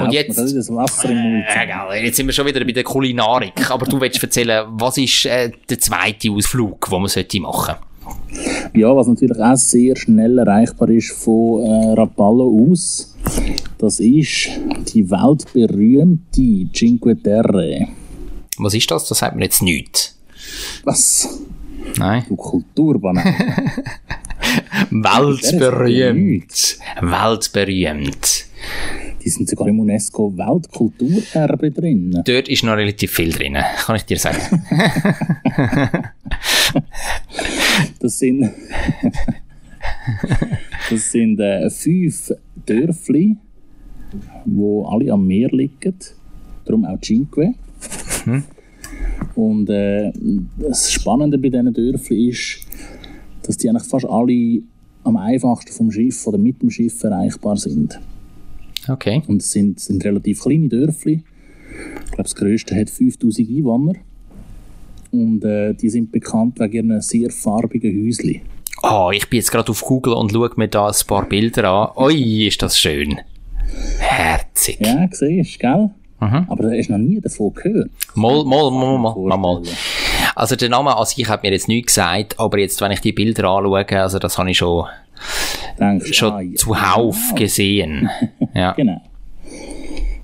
Und 0.00 0.12
jetzt... 0.12 0.38
Äh, 0.38 2.04
jetzt 2.04 2.16
sind 2.16 2.26
wir 2.26 2.32
schon 2.32 2.46
wieder 2.46 2.64
bei 2.64 2.72
der 2.72 2.84
Kulinarik. 2.84 3.68
Aber 3.70 3.84
du 3.86 4.00
willst 4.00 4.22
erzählen, 4.22 4.64
was 4.68 4.98
ist 4.98 5.26
äh, 5.26 5.50
der 5.68 5.80
zweite 5.80 6.30
Ausflug, 6.30 6.88
den 6.88 7.00
man 7.00 7.08
sollte 7.08 7.40
machen 7.40 7.74
Ja, 8.74 8.94
was 8.94 9.08
natürlich 9.08 9.40
auch 9.40 9.56
sehr 9.56 9.96
schnell 9.96 10.38
erreichbar 10.38 10.88
ist 10.90 11.10
von 11.12 11.64
äh, 11.64 11.94
Rapallo 11.94 12.68
aus, 12.70 13.16
das 13.82 13.98
ist 13.98 14.48
die 14.94 15.10
weltberühmte 15.10 16.70
Cinque 16.72 17.20
Terre. 17.20 17.88
Was 18.58 18.74
ist 18.74 18.88
das? 18.88 19.08
Das 19.08 19.18
sagt 19.18 19.34
mir 19.34 19.42
jetzt 19.42 19.60
nichts. 19.60 20.16
Was? 20.84 21.40
Nein. 21.98 22.24
Du 22.28 22.36
Kulturbanane. 22.36 23.34
Weltberühmt. 24.90 26.78
Weltberühmt. 27.00 28.44
Die 29.24 29.28
sind 29.28 29.48
sogar 29.48 29.66
im 29.66 29.80
UNESCO 29.80 30.32
Weltkulturerbe 30.36 31.72
drin. 31.72 32.22
Dort 32.24 32.48
ist 32.48 32.62
noch 32.62 32.76
relativ 32.76 33.10
viel 33.10 33.32
drin, 33.32 33.58
kann 33.84 33.96
ich 33.96 34.04
dir 34.04 34.18
sagen. 34.18 34.62
Das 37.98 38.18
sind, 38.18 38.42
das 40.90 41.12
sind 41.12 41.40
äh, 41.40 41.70
fünf 41.70 42.32
Dörfli, 42.66 43.36
wo 44.44 44.86
alle 44.86 45.12
am 45.12 45.26
Meer 45.26 45.48
liegen. 45.50 45.96
Darum 46.64 46.84
auch 46.84 47.00
Cinque. 47.00 47.54
Und 49.34 49.70
äh, 49.70 50.12
das 50.58 50.92
Spannende 50.92 51.38
bei 51.38 51.48
diesen 51.48 51.72
Dörfli 51.72 52.28
ist, 52.28 52.60
dass 53.42 53.56
die 53.56 53.68
eigentlich 53.68 53.88
fast 53.88 54.06
alle 54.06 54.62
am 55.04 55.16
einfachsten 55.16 55.72
vom 55.72 55.90
Schiff 55.90 56.26
oder 56.26 56.38
mit 56.38 56.62
dem 56.62 56.70
Schiff 56.70 57.02
erreichbar 57.02 57.56
sind. 57.56 57.98
Okay. 58.88 59.22
Und 59.26 59.42
es 59.42 59.50
sind, 59.50 59.80
sind 59.80 60.04
relativ 60.04 60.42
kleine 60.42 60.68
Dörfli. 60.68 61.22
Ich 62.04 62.10
glaube, 62.10 62.24
das 62.24 62.34
grösste 62.34 62.76
hat 62.76 62.90
5000 62.90 63.48
Einwohner. 63.48 63.94
Und 65.10 65.44
äh, 65.44 65.74
die 65.74 65.90
sind 65.90 66.10
bekannt 66.10 66.58
wegen 66.58 66.90
ihren 66.90 67.00
sehr 67.00 67.30
farbigen 67.30 68.06
Häuschen. 68.06 68.40
Ah, 68.82 69.10
ich 69.12 69.28
bin 69.28 69.38
jetzt 69.38 69.52
gerade 69.52 69.70
auf 69.70 69.82
Google 69.82 70.14
und 70.14 70.32
schaue 70.32 70.50
mir 70.56 70.68
da 70.68 70.88
ein 70.88 71.06
paar 71.06 71.28
Bilder 71.28 71.70
an. 71.70 72.04
Ui, 72.04 72.46
ist 72.46 72.62
das 72.62 72.78
schön. 72.78 73.20
Herzig. 73.98 74.78
Ja, 74.80 75.08
siehst 75.10 75.58
gell? 75.58 75.90
Aber 76.20 76.62
da 76.62 76.70
hast 76.70 76.88
noch 76.88 76.98
nie 76.98 77.20
davon 77.20 77.52
gehört. 77.52 77.90
Mal, 78.14 78.44
mal, 78.44 78.70
mal, 78.70 78.98
mal, 78.98 79.14
mal, 79.26 79.38
mal. 79.38 79.62
Also 80.36 80.54
der 80.54 80.68
Name 80.68 80.96
an 80.96 81.04
sich 81.04 81.28
hat 81.28 81.42
mir 81.42 81.50
jetzt 81.50 81.68
nichts 81.68 81.94
gesagt, 81.94 82.38
aber 82.38 82.58
jetzt, 82.58 82.80
wenn 82.80 82.92
ich 82.92 83.00
die 83.00 83.12
Bilder 83.12 83.48
anschaue, 83.48 84.00
also 84.00 84.18
das 84.18 84.38
habe 84.38 84.50
ich 84.50 84.58
schon, 84.58 84.86
Denkst, 85.78 86.14
schon 86.14 86.32
ah, 86.32 86.40
ja, 86.40 86.54
zuhauf 86.54 87.18
genau. 87.28 87.40
gesehen. 87.40 88.10
Ja. 88.54 88.72
Genau. 88.72 89.00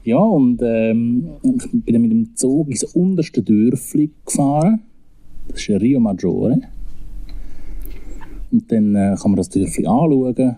Ja, 0.05 0.19
und 0.19 0.61
ähm, 0.63 1.29
ich 1.43 1.71
bin 1.71 1.93
dann 1.93 2.03
mit 2.03 2.11
dem 2.11 2.37
Zug 2.37 2.69
ins 2.69 2.85
unterste 2.85 3.43
Dörfli 3.43 4.11
gefahren. 4.25 4.81
Das 5.49 5.61
ist 5.61 5.69
Rio 5.69 5.99
Maggiore. 6.01 6.61
Und 8.51 8.73
dann 8.73 8.95
äh, 8.95 9.17
kann 9.21 9.31
man 9.31 9.37
das 9.37 9.49
Dörfli 9.51 9.87
anschauen. 9.87 10.57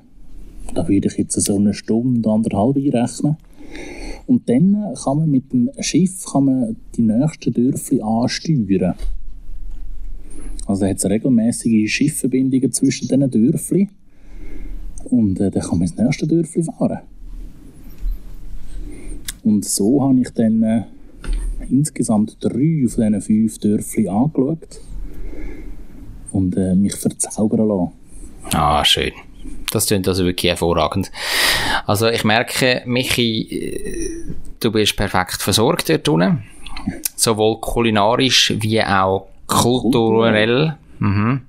Da 0.75 0.89
würde 0.89 1.09
ich 1.09 1.17
jetzt 1.17 1.41
so 1.41 1.57
eine 1.57 1.75
Stunde, 1.75 2.29
anderthalb 2.31 2.77
einrechnen. 2.77 3.37
Und 4.27 4.49
dann 4.49 4.95
kann 5.03 5.19
man 5.19 5.31
mit 5.31 5.53
dem 5.53 5.71
Schiff 5.81 6.25
kann 6.25 6.45
man 6.45 6.77
die 6.95 7.03
nächsten 7.03 7.53
Dörfli 7.53 8.01
ansteuern. 8.01 8.95
Also 10.67 10.87
hat 10.87 10.99
es 10.99 11.05
regelmäßige 11.05 11.93
Schiffverbindungen 11.93 12.73
zwischen 12.73 13.09
diesen 13.09 13.31
Dörfli. 13.31 13.89
Und 15.05 15.41
äh, 15.41 15.51
dann 15.51 15.63
kann 15.63 15.79
man 15.79 15.89
ins 15.89 15.97
nächste 15.97 16.27
Dörfli 16.27 16.63
fahren. 16.63 17.01
Und 19.43 19.65
so 19.65 20.03
habe 20.03 20.21
ich 20.21 20.31
dann 20.31 20.63
äh, 20.63 20.83
insgesamt 21.69 22.37
drei 22.41 22.87
von 22.89 23.13
diesen 23.13 23.21
fünf 23.21 23.59
Dörfli 23.59 24.09
angeschaut 24.09 24.81
und 26.31 26.57
äh, 26.57 26.75
mich 26.75 26.95
verzaubern 26.95 27.67
lassen. 27.67 27.93
Ah, 28.53 28.85
schön. 28.85 29.13
Das 29.71 29.87
klingt 29.87 30.09
also 30.09 30.25
wirklich 30.25 30.51
hervorragend. 30.51 31.11
Also 31.87 32.09
ich 32.09 32.25
merke, 32.25 32.83
Michi, 32.87 34.25
du 34.59 34.73
bist 34.73 34.97
perfekt 34.97 35.41
versorgt 35.43 35.89
dort 35.89 36.09
unten. 36.09 36.45
Sowohl 37.15 37.61
kulinarisch 37.61 38.55
wie 38.59 38.83
auch 38.83 39.29
kulturell. 39.47 40.77
Mhm. 40.99 41.43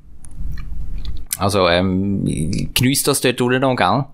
Also 1.38 1.68
ähm, 1.68 2.70
genießt 2.74 3.08
das 3.08 3.22
dort 3.22 3.42
unten 3.42 3.62
noch, 3.62 3.76
gell? 3.76 4.06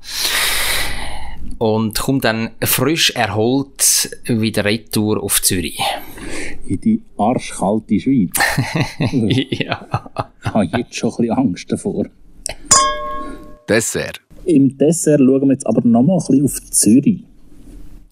Und 1.57 1.99
kommt 1.99 2.23
dann 2.23 2.51
frisch 2.63 3.11
erholt 3.11 4.09
wieder 4.25 4.63
retour 4.63 5.21
auf 5.23 5.41
Zürich. 5.41 5.79
In 6.67 6.79
die 6.79 7.01
arschkalte 7.17 7.99
Schweiz. 7.99 8.31
ja. 8.99 9.87
Ich 10.43 10.53
habe 10.53 10.65
jetzt 10.77 10.95
schon 10.95 11.09
ein 11.09 11.17
bisschen 11.17 11.37
Angst 11.37 11.71
davor. 11.71 12.05
Dessert. 13.67 14.21
Im 14.45 14.77
Dessert 14.77 15.19
schauen 15.19 15.41
wir 15.47 15.53
jetzt 15.53 15.67
aber 15.67 15.81
nochmal 15.87 16.17
ein 16.17 16.25
bisschen 16.25 16.45
auf 16.45 16.71
Zürich. 16.71 17.23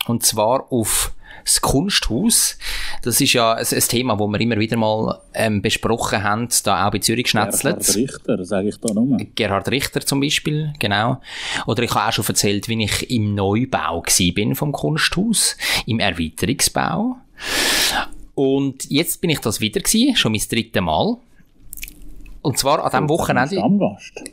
Und 0.07 0.23
zwar 0.23 0.71
auf 0.71 1.13
das 1.45 1.61
Kunsthaus. 1.61 2.57
Das 3.03 3.21
ist 3.21 3.33
ja 3.33 3.53
ein, 3.53 3.65
ein 3.65 3.79
Thema, 3.81 4.17
das 4.17 4.27
wir 4.27 4.41
immer 4.41 4.59
wieder 4.59 4.77
mal 4.77 5.21
ähm, 5.33 5.61
besprochen 5.61 6.23
haben, 6.23 6.49
da 6.63 6.87
auch 6.87 6.91
bei 6.91 6.99
Zürich 6.99 7.31
Gerhard 7.31 7.57
Schnetzlet. 7.57 7.95
Richter, 7.95 8.45
sage 8.45 8.69
ich 8.69 8.77
da 8.77 8.93
nochmal. 8.93 9.25
Gerhard 9.35 9.69
Richter 9.69 10.01
zum 10.01 10.19
Beispiel, 10.19 10.73
genau. 10.79 11.21
Oder 11.67 11.83
ich 11.83 11.93
habe 11.93 12.09
auch 12.09 12.13
schon 12.13 12.25
erzählt, 12.25 12.67
wie 12.67 12.83
ich 12.83 13.09
im 13.11 13.35
Neubau 13.35 14.01
gsi 14.01 14.31
bin 14.31 14.55
vom 14.55 14.71
Kunsthaus, 14.71 15.55
im 15.85 15.99
Erweiterungsbau. 15.99 17.17
Und 18.33 18.89
jetzt 18.89 19.21
bin 19.21 19.29
ich 19.29 19.39
das 19.39 19.61
wieder 19.61 19.81
gsi, 19.81 20.13
schon 20.15 20.31
mein 20.31 20.41
dritte 20.49 20.81
Mal. 20.81 21.17
Und 22.41 22.57
zwar 22.57 22.83
an 22.83 22.91
diesem 22.91 23.09
Wochenende. 23.09 23.55
Stammgast. 23.55 24.23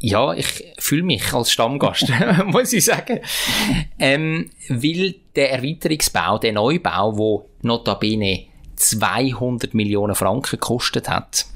Ja, 0.00 0.32
ich 0.32 0.64
fühle 0.78 1.02
mich 1.02 1.32
als 1.32 1.50
Stammgast, 1.50 2.12
muss 2.46 2.72
ich 2.72 2.84
sagen. 2.84 3.20
Ähm, 3.98 4.50
weil 4.68 5.16
der 5.34 5.52
Erweiterungsbau, 5.52 6.38
der 6.38 6.52
Neubau, 6.52 7.16
wo 7.18 7.48
notabene 7.62 8.44
200 8.76 9.74
Millionen 9.74 10.14
Franken 10.14 10.52
gekostet 10.52 11.08
hat, 11.08 11.46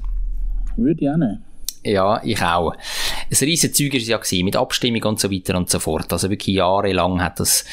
Würde 0.75 1.01
ich 1.01 1.09
auch 1.09 1.15
nehmen. 1.17 1.43
ja, 1.85 2.21
ich 2.23 2.41
auch. 2.41 2.73
Ein 2.73 3.37
riesen 3.39 3.73
Zeug 3.73 3.93
war 3.93 3.99
es 3.99 4.07
ja 4.07 4.17
gewesen, 4.17 4.43
mit 4.43 4.55
Abstimmung 4.57 5.03
und 5.03 5.19
so 5.21 5.31
weiter 5.31 5.55
und 5.55 5.69
so 5.69 5.79
fort. 5.79 6.11
Also 6.11 6.29
wirklich 6.29 6.55
jahrelang 6.57 7.21
hat 7.21 7.39
das, 7.39 7.63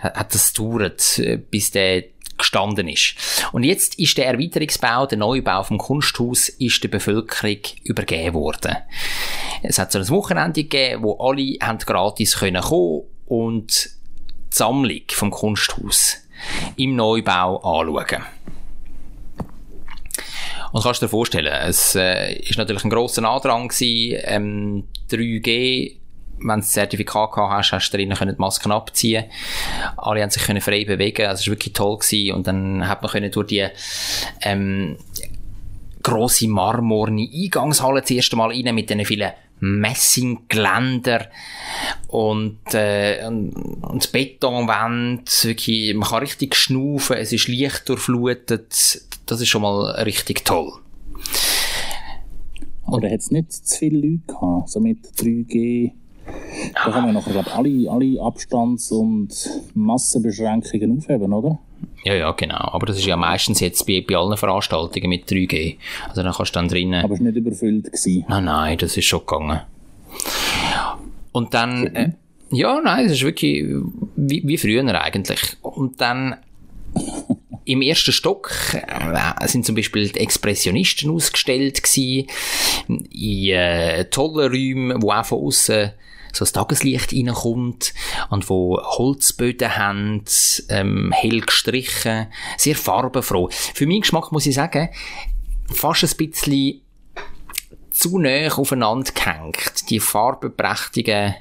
hat 0.00 0.34
das 0.34 0.52
gedauert, 0.52 1.18
äh, 1.20 1.38
bis 1.38 1.70
der 1.70 2.04
gestanden 2.42 2.88
ist. 2.88 3.14
Und 3.52 3.64
jetzt 3.64 3.98
ist 3.98 4.18
der 4.18 4.26
Erweiterungsbau, 4.26 5.06
der 5.06 5.18
Neubau 5.18 5.62
vom 5.62 5.78
Kunsthaus, 5.78 6.48
ist 6.48 6.82
der 6.82 6.88
Bevölkerung 6.88 7.58
übergeben 7.84 8.34
worden. 8.34 8.76
Es 9.62 9.78
hat 9.78 9.92
so 9.92 9.98
ein 9.98 10.08
Wochenende 10.08 10.64
gegeben, 10.64 11.02
wo 11.02 11.18
alle 11.18 11.56
haben 11.62 11.78
gratis 11.78 12.38
können 12.38 12.62
kommen 12.62 13.02
und 13.26 13.84
die 13.84 14.56
Sammlung 14.56 15.02
vom 15.10 15.30
Kunsthaus 15.30 16.18
im 16.76 16.96
Neubau 16.96 17.56
anschauen. 17.58 18.24
Und 20.72 20.82
kannst 20.82 21.02
dir 21.02 21.08
vorstellen, 21.08 21.52
es 21.66 21.94
äh, 21.94 22.32
ist 22.32 22.56
natürlich 22.56 22.84
ein 22.84 22.90
grosser 22.90 23.24
Andrang 23.28 23.68
gewesen, 23.68 24.20
ähm, 24.24 24.88
3G, 25.10 25.96
wenn 26.44 26.60
du 26.60 26.60
das 26.60 26.72
Zertifikat 26.72 27.32
gehabt 27.32 27.52
hast, 27.52 27.72
hast 27.72 27.90
du 27.90 27.96
drinnen 27.96 28.16
können 28.16 28.34
die 28.34 28.40
Masken 28.40 28.72
abziehen. 28.72 29.24
Alle 29.96 30.22
haben 30.22 30.30
sich 30.30 30.42
können 30.42 30.60
frei 30.60 30.84
bewegen, 30.84 31.26
also 31.26 31.40
es 31.40 31.46
war 31.46 31.52
wirklich 31.52 31.72
toll 31.72 31.98
gewesen. 31.98 32.34
Und 32.34 32.46
dann 32.46 32.88
hat 32.88 33.02
man 33.02 33.10
können 33.10 33.30
durch 33.30 33.46
die, 33.46 33.66
ähm, 34.42 34.96
grosse 36.02 36.48
marmorne 36.48 37.28
Eingangshalle 37.32 38.00
das 38.00 38.10
erste 38.10 38.36
Mal 38.36 38.50
rein 38.50 38.74
mit 38.74 38.90
diesen 38.90 39.04
vielen 39.04 39.32
Messinggeländer 39.60 41.28
und, 42.08 42.58
äh, 42.74 43.24
und, 43.26 43.52
und 43.52 44.10
Betonwände, 44.10 45.30
wirklich, 45.42 45.94
man 45.94 46.08
kann 46.08 46.18
richtig 46.18 46.56
schnaufen, 46.56 47.16
es 47.16 47.32
ist 47.32 47.46
leicht 47.46 47.88
durchflutet, 47.88 48.72
das 49.26 49.40
ist 49.40 49.48
schon 49.48 49.62
mal 49.62 49.92
richtig 50.02 50.44
toll. 50.44 50.72
Aber 52.86 53.00
da 53.00 53.08
hat 53.08 53.20
es 53.20 53.30
nicht 53.30 53.52
zu 53.52 53.78
viele 53.78 53.98
Leute 53.98 54.26
gehabt, 54.26 54.68
so 54.68 54.80
mit 54.80 54.98
3G. 55.16 55.92
Da 56.74 56.90
kann 56.90 57.04
man 57.04 57.14
nachher, 57.14 57.32
glaube 57.32 57.52
alle, 57.52 57.90
alle 57.90 58.20
Abstands- 58.20 58.90
und 58.92 59.32
Massenbeschränkungen 59.74 60.98
aufheben, 60.98 61.32
oder? 61.32 61.58
Ja, 62.04 62.14
ja, 62.14 62.30
genau. 62.32 62.56
Aber 62.72 62.86
das 62.86 62.98
ist 62.98 63.06
ja 63.06 63.16
meistens 63.16 63.60
jetzt 63.60 63.86
bei, 63.86 64.04
bei 64.06 64.16
allen 64.16 64.36
Veranstaltungen 64.36 65.08
mit 65.08 65.28
3G. 65.28 65.78
Also 66.08 66.22
dann 66.22 66.32
kannst 66.32 66.54
du 66.54 66.58
dann 66.58 66.68
drinnen... 66.68 67.04
Aber 67.04 67.14
es 67.14 67.20
war 67.20 67.26
nicht 67.26 67.36
überfüllt. 67.36 67.84
Gewesen. 67.86 68.24
Nein, 68.28 68.44
nein, 68.44 68.78
das 68.78 68.96
ist 68.96 69.04
schon 69.04 69.20
gegangen. 69.20 69.60
Und 71.32 71.54
dann... 71.54 71.86
Äh, 71.94 72.12
ja, 72.50 72.80
nein, 72.82 73.04
das 73.04 73.14
ist 73.14 73.24
wirklich 73.24 73.64
wie, 74.16 74.42
wie 74.46 74.58
früher 74.58 75.00
eigentlich. 75.00 75.56
Und 75.62 76.00
dann... 76.00 76.36
Im 77.64 77.80
ersten 77.80 78.10
Stock 78.10 78.50
äh, 78.74 79.46
sind 79.46 79.64
zum 79.64 79.76
Beispiel 79.76 80.08
die 80.08 80.18
Expressionisten 80.18 81.08
ausgestellt 81.12 81.80
gewesen, 81.80 82.26
in 82.88 83.50
äh, 83.50 84.04
tollen 84.06 84.50
Räumen, 84.50 85.00
wo 85.00 85.12
auch 85.12 85.24
von 85.24 85.46
außen 85.46 85.92
so 86.32 86.44
das 86.44 86.52
Tageslicht 86.52 87.12
reinkommt 87.12 87.94
und 88.30 88.48
wo 88.48 88.80
Holzböden 88.82 89.76
haben, 89.76 90.24
ähm, 90.68 91.12
hell 91.12 91.40
gestrichen, 91.40 92.26
sehr 92.56 92.76
farbenfroh. 92.76 93.48
Für 93.50 93.86
meinen 93.86 94.00
Geschmack 94.00 94.32
muss 94.32 94.46
ich 94.46 94.54
sagen, 94.54 94.88
fast 95.72 96.04
ein 96.04 96.16
bisschen 96.16 96.80
zu 97.90 98.18
näher 98.18 98.58
aufeinander 98.58 99.12
gehängt, 99.12 99.90
die 99.90 100.00
farbenprächtigen 100.00 101.34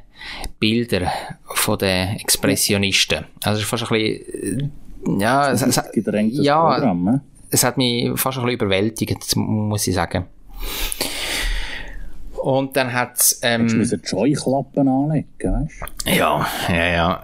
Bilder 0.59 1.11
von 1.45 1.77
den 1.77 2.17
Expressionisten. 2.17 3.25
Also 3.43 3.57
es 3.57 3.63
ist 3.63 3.69
fast 3.69 3.91
ein 3.91 3.97
bisschen, 3.97 5.19
ja, 5.19 5.51
es, 5.51 5.61
es, 5.61 5.81
ja, 6.31 6.73
Programm, 6.73 7.03
ne? 7.03 7.21
es 7.49 7.63
hat 7.63 7.77
mich 7.77 8.09
fast 8.19 8.37
ein 8.37 8.45
bisschen 8.45 8.59
überwältigt, 8.59 9.35
muss 9.35 9.87
ich 9.87 9.95
sagen. 9.95 10.25
Und 12.41 12.75
dann 12.75 12.91
hat's, 12.91 13.39
ähm... 13.43 13.67
Du 13.67 13.75
musst 13.75 13.95
Joy-Klappen 14.03 14.87
anlegen, 14.87 15.27
weißt 15.39 15.81
du? 16.05 16.11
Ja, 16.11 16.47
ja, 16.69 16.87
ja. 16.87 17.23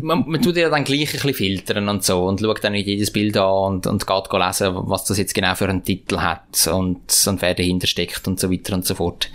Man, 0.00 0.24
man 0.26 0.42
tut 0.42 0.56
ja 0.56 0.68
dann 0.68 0.82
gleich 0.82 1.08
ein 1.08 1.12
bisschen 1.12 1.34
filtern 1.34 1.88
und 1.88 2.02
so 2.02 2.26
und 2.26 2.40
schaut 2.40 2.64
dann 2.64 2.72
nicht 2.72 2.88
jedes 2.88 3.12
Bild 3.12 3.36
an 3.36 3.74
und, 3.74 3.86
und 3.86 4.04
geht 4.04 4.32
lesen, 4.32 4.74
was 4.74 5.04
das 5.04 5.18
jetzt 5.18 5.34
genau 5.34 5.54
für 5.54 5.68
einen 5.68 5.84
Titel 5.84 6.18
hat 6.18 6.68
und, 6.72 7.26
und 7.26 7.42
wer 7.42 7.54
dahinter 7.54 7.86
steckt 7.86 8.26
und 8.26 8.40
so 8.40 8.50
weiter 8.50 8.74
und 8.74 8.84
so 8.84 8.96
fort. 8.96 9.30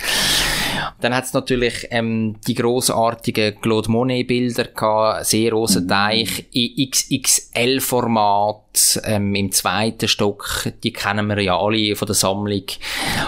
Dann 1.02 1.16
hat's 1.16 1.34
natürlich 1.34 1.88
ähm, 1.92 2.36
die 2.48 2.54
grossartigen 2.54 3.60
Claude 3.62 3.92
Monet-Bilder 3.92 4.66
gehabt, 4.66 5.26
sehr 5.26 5.50
großer 5.52 5.82
mhm. 5.82 5.88
Teich, 5.88 6.46
XXL-Format 6.54 9.02
ähm, 9.04 9.36
im 9.36 9.52
zweiten 9.52 10.08
Stock, 10.08 10.68
die 10.84 10.94
kennen 10.94 11.28
wir 11.28 11.42
ja 11.42 11.60
alle 11.60 11.96
von 11.96 12.06
der 12.06 12.16
Sammlung. 12.16 12.64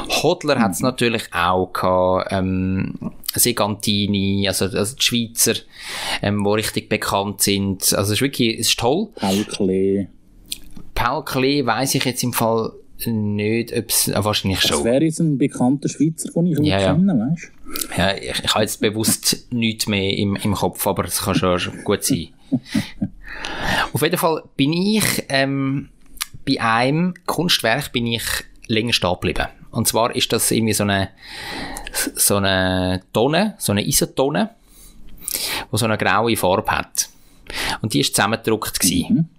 Hodler 0.10 0.56
mhm. 0.56 0.62
hat's 0.62 0.80
natürlich 0.82 1.34
auch 1.34 1.74
gehabt, 1.74 2.32
ähm, 2.32 3.12
Segantini, 3.34 4.48
also, 4.48 4.66
also 4.66 4.96
die 4.96 5.02
Schweizer, 5.02 5.56
ähm, 6.22 6.44
die 6.44 6.52
richtig 6.52 6.90
bekannt 6.90 7.42
sind. 7.42 7.82
Also 7.94 8.14
es 8.14 8.18
ist 8.18 8.22
wirklich, 8.22 8.60
es 8.60 8.70
ist 8.70 8.80
toll. 8.80 9.10
Paul 9.16 9.44
Klee. 9.46 10.08
Paul 10.96 11.24
Klee 11.24 11.66
weiss 11.66 11.96
ich 11.96 12.06
jetzt 12.06 12.24
im 12.24 12.34
Fall 12.34 12.72
nicht, 13.08 13.76
ob 13.76 13.90
es, 13.90 14.12
ah, 14.14 14.24
wahrscheinlich 14.24 14.62
schon. 14.62 14.78
Das 14.78 14.84
wäre 14.84 15.04
jetzt 15.04 15.20
ein 15.20 15.38
bekannter 15.38 15.90
Schweizer, 15.90 16.32
den 16.32 16.48
ich 16.48 16.60
ja, 16.60 16.94
kenne, 16.94 17.14
ja. 17.14 17.32
weißt 17.32 17.52
Ja, 17.98 18.16
ich, 18.16 18.44
ich 18.44 18.54
habe 18.54 18.64
jetzt 18.64 18.82
bewusst 18.82 19.48
nichts 19.52 19.88
mehr 19.88 20.18
im, 20.18 20.36
im 20.36 20.54
Kopf, 20.54 20.86
aber 20.88 21.06
es 21.06 21.22
kann 21.22 21.36
schon 21.36 21.84
gut 21.84 22.04
sein. 22.04 22.30
Auf 23.94 24.02
jeden 24.02 24.18
Fall 24.18 24.44
bin 24.58 24.74
ich, 24.74 25.26
ähm, 25.30 25.90
bei 26.46 26.60
einem 26.62 27.14
Kunstwerk 27.26 27.92
bin 27.92 28.08
ich 28.08 28.24
länger 28.68 28.94
stehen 28.94 29.14
geblieben. 29.14 29.48
Und 29.72 29.88
zwar 29.88 30.16
ist 30.16 30.32
das 30.34 30.50
irgendwie 30.52 30.74
so 30.74 30.84
eine, 30.84 31.10
so 32.16 32.38
eine 32.38 33.02
Tonne, 33.14 33.56
so 33.60 33.72
eine 33.72 33.88
Isotonne, 33.88 34.52
die 35.72 35.78
so 35.78 35.86
eine 35.86 35.98
graue 35.98 36.36
Farbe 36.36 36.72
hat. 36.72 37.10
Und 37.82 37.94
die 37.94 38.00
ist 38.00 38.16
zusammengedruckt 38.16 38.84
Mhm. 38.84 39.30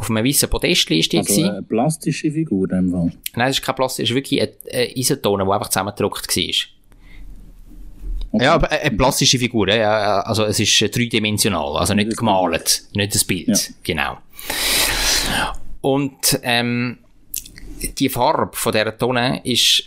Auf 0.00 0.08
einem 0.08 0.24
weißen 0.24 0.48
Podest 0.48 0.90
ist 0.90 1.12
die 1.12 1.18
also 1.18 1.42
eine 1.42 1.62
plastische 1.62 2.32
Figur 2.32 2.70
in 2.70 2.76
dem 2.76 2.90
Fall? 2.90 3.12
Nein, 3.36 3.48
das 3.48 3.58
ist 3.58 3.62
keine 3.62 3.76
plastische, 3.76 4.04
das 4.04 4.10
ist 4.10 4.14
wirklich 4.14 4.40
eine, 4.40 4.52
eine 4.72 4.96
Isotone, 4.96 5.44
die 5.44 5.50
einfach 5.50 5.68
zusammengedruckt 5.68 6.36
war. 6.36 6.54
Okay. 8.32 8.44
Ja, 8.44 8.54
aber 8.54 8.70
eine 8.70 8.96
plastische 8.96 9.38
Figur, 9.38 9.68
ja, 9.68 10.20
also 10.20 10.44
es 10.44 10.58
ist 10.58 10.96
dreidimensional, 10.96 11.76
also 11.76 11.92
nicht 11.92 12.16
gemalt, 12.16 12.84
nicht 12.94 13.14
das 13.14 13.24
Bild, 13.24 13.48
ja. 13.48 13.74
genau. 13.82 14.18
Und 15.82 16.40
ähm, 16.44 16.98
die 17.98 18.08
Farbe 18.08 18.56
von 18.56 18.72
dieser 18.72 18.96
Tonne 18.96 19.42
ist 19.44 19.82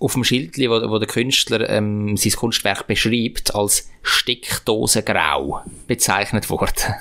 auf 0.00 0.14
dem 0.14 0.24
Schild, 0.24 0.58
wo, 0.58 0.90
wo 0.90 0.98
der 0.98 1.06
Künstler 1.06 1.70
ähm, 1.70 2.16
sein 2.16 2.32
Kunstwerk 2.32 2.88
beschreibt, 2.88 3.54
als 3.54 3.88
Steckdosengrau 4.02 5.62
bezeichnet 5.86 6.50
worden. 6.50 6.94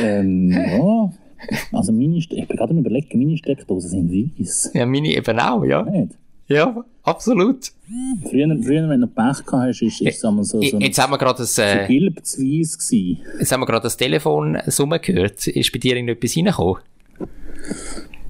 Ähm, 0.00 0.50
ja. 0.50 1.12
Also 1.72 1.92
meine, 1.92 2.16
ich 2.16 2.28
bin 2.28 2.46
gerade 2.46 2.74
überlegen, 2.74 3.18
meine 3.18 3.36
Steckdosen 3.36 3.90
sind 3.90 4.38
weiß. 4.38 4.70
Ja, 4.74 4.86
meine 4.86 5.08
eben 5.08 5.38
auch, 5.38 5.64
ja. 5.64 5.82
Nicht? 5.82 6.12
Ja, 6.48 6.84
absolut. 7.02 7.72
Früher, 8.28 8.56
früher 8.62 8.88
wenn 8.88 9.00
du 9.00 9.06
Pech 9.08 9.44
gehabt 9.44 9.68
hast, 9.68 9.82
ist, 9.82 10.00
ist 10.00 10.22
ja, 10.22 10.32
so, 10.32 10.42
so 10.42 10.60
Jetzt 10.60 10.98
haben 10.98 11.12
wir 11.12 11.18
gerade 11.18 11.38
das... 11.38 11.58
Äh, 11.58 11.86
so. 11.88 12.42
Jetzt 12.42 13.52
haben 13.52 13.60
wir 13.60 13.66
gerade 13.66 13.82
das 13.82 13.96
Telefon 13.96 14.58
summen 14.66 15.00
gehört. 15.00 15.46
Ist 15.46 15.72
bei 15.72 15.78
dir 15.78 15.96
irgendetwas 15.96 16.36
reingekommen? 16.36 16.82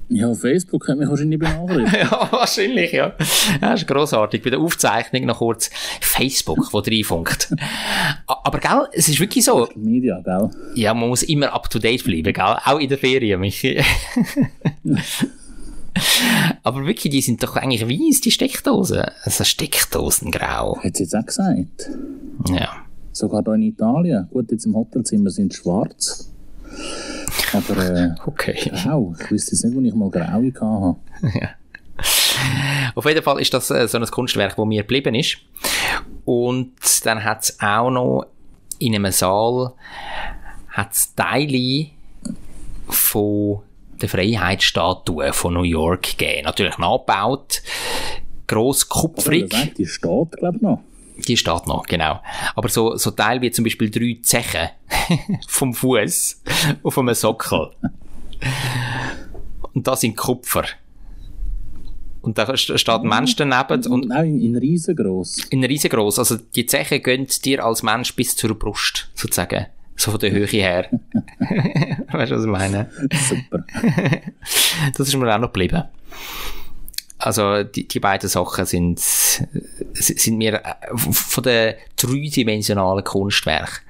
Ja, 0.09 0.33
Facebook 0.33 0.87
hat 0.87 0.97
mich 0.97 1.09
wahrscheinlich 1.09 1.39
benachrichtigt. 1.39 2.03
ja, 2.11 2.27
wahrscheinlich, 2.31 2.93
ja. 2.93 3.13
Das 3.59 3.81
ist 3.81 3.87
grossartig. 3.87 4.41
Bei 4.41 4.51
der 4.51 4.59
Aufzeichnung 4.59 5.25
noch 5.25 5.39
kurz 5.39 5.69
Facebook, 5.99 6.71
wo 6.71 6.79
reinfunkt. 6.79 7.53
Aber, 8.25 8.59
gell, 8.59 8.87
es 8.93 9.09
ist 9.09 9.19
wirklich 9.19 9.43
so. 9.43 9.67
Media, 9.75 10.21
gell? 10.21 10.49
Ja, 10.75 10.93
man 10.93 11.09
muss 11.09 11.23
immer 11.23 11.53
up 11.53 11.69
to 11.69 11.79
date 11.79 12.05
bleiben, 12.05 12.31
gell? 12.31 12.57
Auch 12.65 12.79
in 12.79 12.87
der 12.87 12.97
Ferien, 12.97 13.41
Michi. 13.41 13.81
Aber 16.63 16.85
wirklich, 16.85 17.11
die 17.11 17.21
sind 17.21 17.43
doch 17.43 17.55
eigentlich 17.57 17.87
weiss, 17.87 18.21
die 18.21 18.31
Steckdosen. 18.31 19.03
Also 19.23 19.43
Steckdosengrau. 19.43 20.79
Hat 20.83 20.95
sie 20.95 21.03
jetzt 21.03 21.15
auch 21.15 21.25
gesagt? 21.25 21.89
Ja. 22.49 22.69
Sogar 23.11 23.43
hier 23.43 23.53
in 23.55 23.61
Italien. 23.63 24.27
Gut, 24.31 24.51
jetzt 24.51 24.65
im 24.65 24.75
Hotelzimmer 24.75 25.31
sind 25.31 25.53
schwarz. 25.53 26.31
Aber 27.53 27.77
äh, 27.77 28.09
okay. 28.25 28.71
grau, 28.83 29.15
ich 29.19 29.31
wüsste 29.31 29.51
jetzt 29.51 29.63
nicht, 29.63 29.75
wo 29.75 29.81
ich 29.81 29.93
mal 29.93 30.09
graue 30.09 30.51
hatte. 30.51 31.39
ja. 31.39 31.49
Auf 32.95 33.05
jeden 33.05 33.23
Fall 33.23 33.41
ist 33.41 33.53
das 33.53 33.69
äh, 33.71 33.87
so 33.87 33.97
ein 33.97 34.05
Kunstwerk, 34.05 34.55
das 34.55 34.65
mir 34.65 34.81
geblieben 34.81 35.15
ist. 35.15 35.37
Und 36.25 36.73
dann 37.05 37.23
hat 37.23 37.43
es 37.43 37.59
auch 37.59 37.89
noch 37.89 38.25
in 38.79 38.95
einem 38.95 39.11
Saal 39.11 39.73
hat's 40.69 41.15
Teile 41.15 41.87
von 42.87 43.59
der 43.99 44.09
Freiheitsstatue 44.09 45.33
von 45.33 45.55
New 45.55 45.63
York 45.63 46.17
gegeben. 46.17 46.43
Natürlich 46.43 46.77
nachgebaut. 46.77 47.63
Gross 48.45 48.87
kupfrig. 48.87 49.49
Die 49.75 49.85
steht, 49.85 50.31
glaube 50.37 50.55
ich, 50.57 50.61
noch. 50.61 50.81
Die 51.27 51.37
steht 51.37 51.67
noch, 51.67 51.85
genau. 51.87 52.21
Aber 52.55 52.69
so, 52.69 52.95
so 52.95 53.11
Teil 53.11 53.41
wie 53.41 53.51
zum 53.51 53.63
Beispiel 53.63 53.89
drei 53.89 54.19
Zechen 54.21 54.69
vom 55.47 55.73
Fuß 55.73 56.41
auf 56.83 56.97
einem 56.97 57.15
Sockel. 57.15 57.71
Und 59.73 59.87
das 59.87 60.01
sind 60.01 60.15
Kupfer. 60.15 60.65
Und 62.21 62.37
da 62.37 62.57
steht 62.57 62.89
ein 62.89 63.07
Mensch 63.07 63.35
daneben. 63.35 63.85
Und 63.87 64.09
Nein, 64.09 64.39
in 64.39 64.57
riesengroß. 64.57 65.45
In 65.49 65.63
riesengroß. 65.63 66.19
Also 66.19 66.37
die 66.37 66.65
Zeche 66.65 66.99
gönnt 66.99 67.45
dir 67.45 67.63
als 67.63 67.83
Mensch 67.83 68.15
bis 68.15 68.35
zur 68.35 68.57
Brust, 68.57 69.09
sozusagen. 69.15 69.67
So 69.95 70.11
von 70.11 70.19
der 70.19 70.31
Höhe 70.31 70.45
her. 70.45 70.89
weißt 72.11 72.31
du, 72.31 72.35
was 72.35 72.43
ich 72.43 72.49
meine? 72.49 72.89
Super. 73.29 73.65
das 74.97 75.07
ist 75.07 75.15
mir 75.15 75.33
auch 75.33 75.39
noch 75.39 75.47
geblieben. 75.47 75.85
Also 77.19 77.63
die, 77.63 77.87
die 77.87 77.99
beiden 77.99 78.29
Sachen 78.29 78.65
sind, 78.65 78.99
sind 78.99 80.37
mir 80.37 80.55
äh, 80.63 80.73
von 80.95 81.43
den 81.43 81.73
dreidimensionalen 81.95 83.03
Kunstwerk 83.03 83.83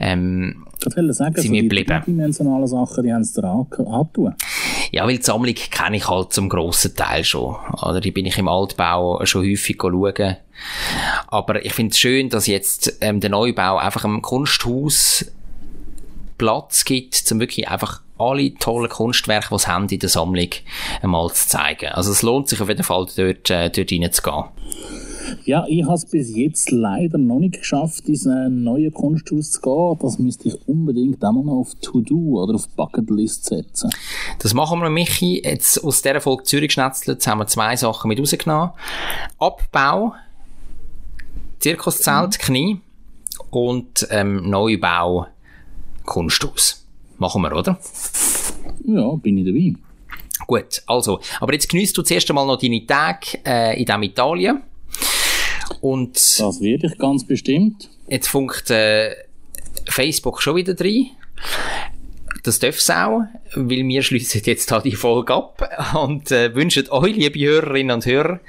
ähm, 0.00 0.66
ich 0.84 0.96
will 0.96 1.12
sagen, 1.12 1.40
sind 1.40 1.50
mir 1.52 1.68
die 1.68 1.84
dreidimensionalen 1.84 2.66
Sachen, 2.66 3.04
die 3.04 3.12
haben 3.12 3.22
es 3.22 3.32
dir 3.32 3.44
angetan. 3.44 4.34
Ja, 4.90 5.06
weil 5.06 5.18
die 5.18 5.22
Sammlung 5.22 5.54
kenne 5.54 5.96
ich 5.96 6.08
halt 6.08 6.32
zum 6.32 6.48
grossen 6.48 6.94
Teil 6.96 7.24
schon. 7.24 7.56
Oder 7.82 8.00
die 8.00 8.10
bin 8.10 8.26
ich 8.26 8.36
im 8.38 8.48
Altbau 8.48 9.24
schon 9.24 9.42
häufig 9.42 9.78
schauen. 9.80 10.36
Aber 11.28 11.64
ich 11.64 11.72
finde 11.72 11.92
es 11.92 11.98
schön, 11.98 12.28
dass 12.28 12.46
jetzt 12.46 12.98
ähm, 13.00 13.20
der 13.20 13.30
Neubau 13.30 13.78
einfach 13.78 14.04
im 14.04 14.22
Kunsthaus 14.22 15.24
Platz 16.42 16.84
gibt, 16.84 17.30
um 17.30 17.38
wirklich 17.38 17.68
einfach 17.68 18.02
alle 18.18 18.52
tollen 18.54 18.88
Kunstwerke, 18.88 19.46
die 19.52 19.58
sie 19.60 19.66
haben 19.68 19.88
in 19.88 19.98
der 20.00 20.08
Sammlung, 20.08 20.48
einmal 21.00 21.30
zu 21.30 21.48
zeigen. 21.48 21.92
Also 21.92 22.10
es 22.10 22.22
lohnt 22.22 22.48
sich 22.48 22.60
auf 22.60 22.68
jeden 22.68 22.82
Fall, 22.82 23.06
dort, 23.16 23.48
äh, 23.48 23.70
dort 23.70 23.92
reinzugehen. 23.92 24.44
Ja, 25.44 25.64
ich 25.68 25.84
habe 25.84 25.94
es 25.94 26.04
bis 26.04 26.34
jetzt 26.34 26.72
leider 26.72 27.16
noch 27.16 27.38
nicht 27.38 27.60
geschafft, 27.60 28.08
in 28.08 28.28
ein 28.28 28.64
neues 28.64 28.92
Kunsthaus 28.92 29.52
zu 29.52 29.60
gehen. 29.60 29.98
Das 30.02 30.18
müsste 30.18 30.48
ich 30.48 30.68
unbedingt 30.68 31.24
auch 31.24 31.30
mal 31.30 31.44
noch 31.44 31.60
auf 31.60 31.76
To-Do 31.80 32.42
oder 32.42 32.56
auf 32.56 32.68
Bucketlist 32.70 33.44
setzen. 33.44 33.90
Das 34.40 34.52
machen 34.52 34.80
wir, 34.80 34.90
Michi. 34.90 35.42
Jetzt 35.44 35.82
aus 35.84 36.02
dieser 36.02 36.20
Folge 36.20 36.42
Zürich 36.42 36.72
schnetzelt 36.72 37.24
haben 37.24 37.38
wir 37.38 37.46
zwei 37.46 37.76
Sachen 37.76 38.08
mit 38.08 38.18
rausgenommen. 38.18 38.70
Abbau, 39.38 40.14
Zirkuszelt, 41.60 42.40
Knie 42.40 42.80
und 43.50 44.06
ähm, 44.10 44.48
Neubau, 44.48 45.26
Kunsthaus. 46.04 46.84
Machen 47.18 47.42
wir, 47.42 47.52
oder? 47.56 47.78
Ja, 48.84 49.10
bin 49.14 49.38
ich 49.38 49.46
dabei. 49.46 49.74
Gut, 50.46 50.82
also, 50.86 51.20
aber 51.40 51.52
jetzt 51.52 51.68
genießt 51.68 51.96
du 51.96 52.02
zuerst 52.02 52.28
einmal 52.30 52.46
noch 52.46 52.58
deine 52.58 52.84
Tage 52.84 53.38
äh, 53.46 53.78
in 53.78 53.84
diesem 53.86 54.02
Italien. 54.02 54.62
Und 55.80 56.14
Das 56.16 56.60
werde 56.60 56.88
ich 56.88 56.98
ganz 56.98 57.24
bestimmt. 57.24 57.88
jetzt 58.08 58.28
funkt 58.28 58.70
äh, 58.70 59.14
Facebook 59.88 60.42
schon 60.42 60.56
wieder 60.56 60.74
rein. 60.78 61.10
Das 62.42 62.58
darf 62.58 62.76
es 62.76 62.90
auch, 62.90 63.22
weil 63.54 63.86
wir 63.86 64.02
schließen 64.02 64.42
jetzt 64.44 64.70
da 64.70 64.80
die 64.80 64.96
Folge 64.96 65.32
ab 65.32 65.62
und 65.94 66.32
äh, 66.32 66.54
wünschen 66.54 66.90
euch, 66.90 67.14
liebe 67.16 67.38
Hörerinnen 67.38 67.94
und 67.94 68.06
Hörer, 68.06 68.40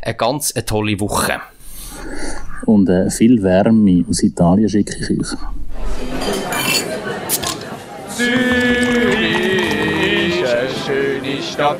eine 0.00 0.14
ganz 0.14 0.52
eine 0.52 0.64
tolle 0.64 0.98
Woche. 1.00 1.40
Und 2.66 2.88
äh, 2.88 3.10
viel 3.10 3.42
Wärme 3.42 4.04
aus 4.08 4.22
Italien 4.22 4.68
schicke 4.68 4.96
ich 5.00 5.10
euch. 5.10 5.36
Zürich 8.22 9.62
ist 10.42 10.54
eine 10.54 10.68
schöne 10.86 11.42
Stadt. 11.42 11.78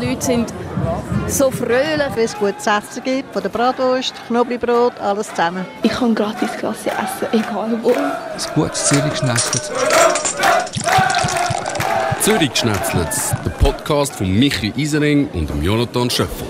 Die 0.00 0.06
Leute 0.06 0.24
sind 0.24 0.52
so 1.26 1.50
fröhlich. 1.50 2.06
Wenn 2.14 2.24
es 2.24 2.34
gutes 2.36 2.66
Essen 2.66 3.02
gibt, 3.04 3.30
von 3.32 3.42
der 3.42 3.50
Bratwurst, 3.50 4.14
Knoblauchbrot, 4.28 4.98
alles 5.00 5.28
zusammen. 5.28 5.66
Ich 5.82 5.90
kann 5.90 6.14
gratis 6.14 6.50
Klasse 6.58 6.90
essen, 6.90 7.28
egal 7.32 7.78
wo. 7.82 7.90
Ein 7.90 8.54
gutes 8.54 8.86
Zürich-Schnetzlitz. 8.86 9.70
Zürich 12.20 12.56
Schnetzlitz, 12.56 13.34
der 13.44 13.50
Podcast 13.50 14.14
von 14.16 14.30
Michi 14.30 14.72
Isering 14.76 15.28
und 15.34 15.50
dem 15.50 15.62
Jonathan 15.62 16.08
Schöffel. 16.08 16.46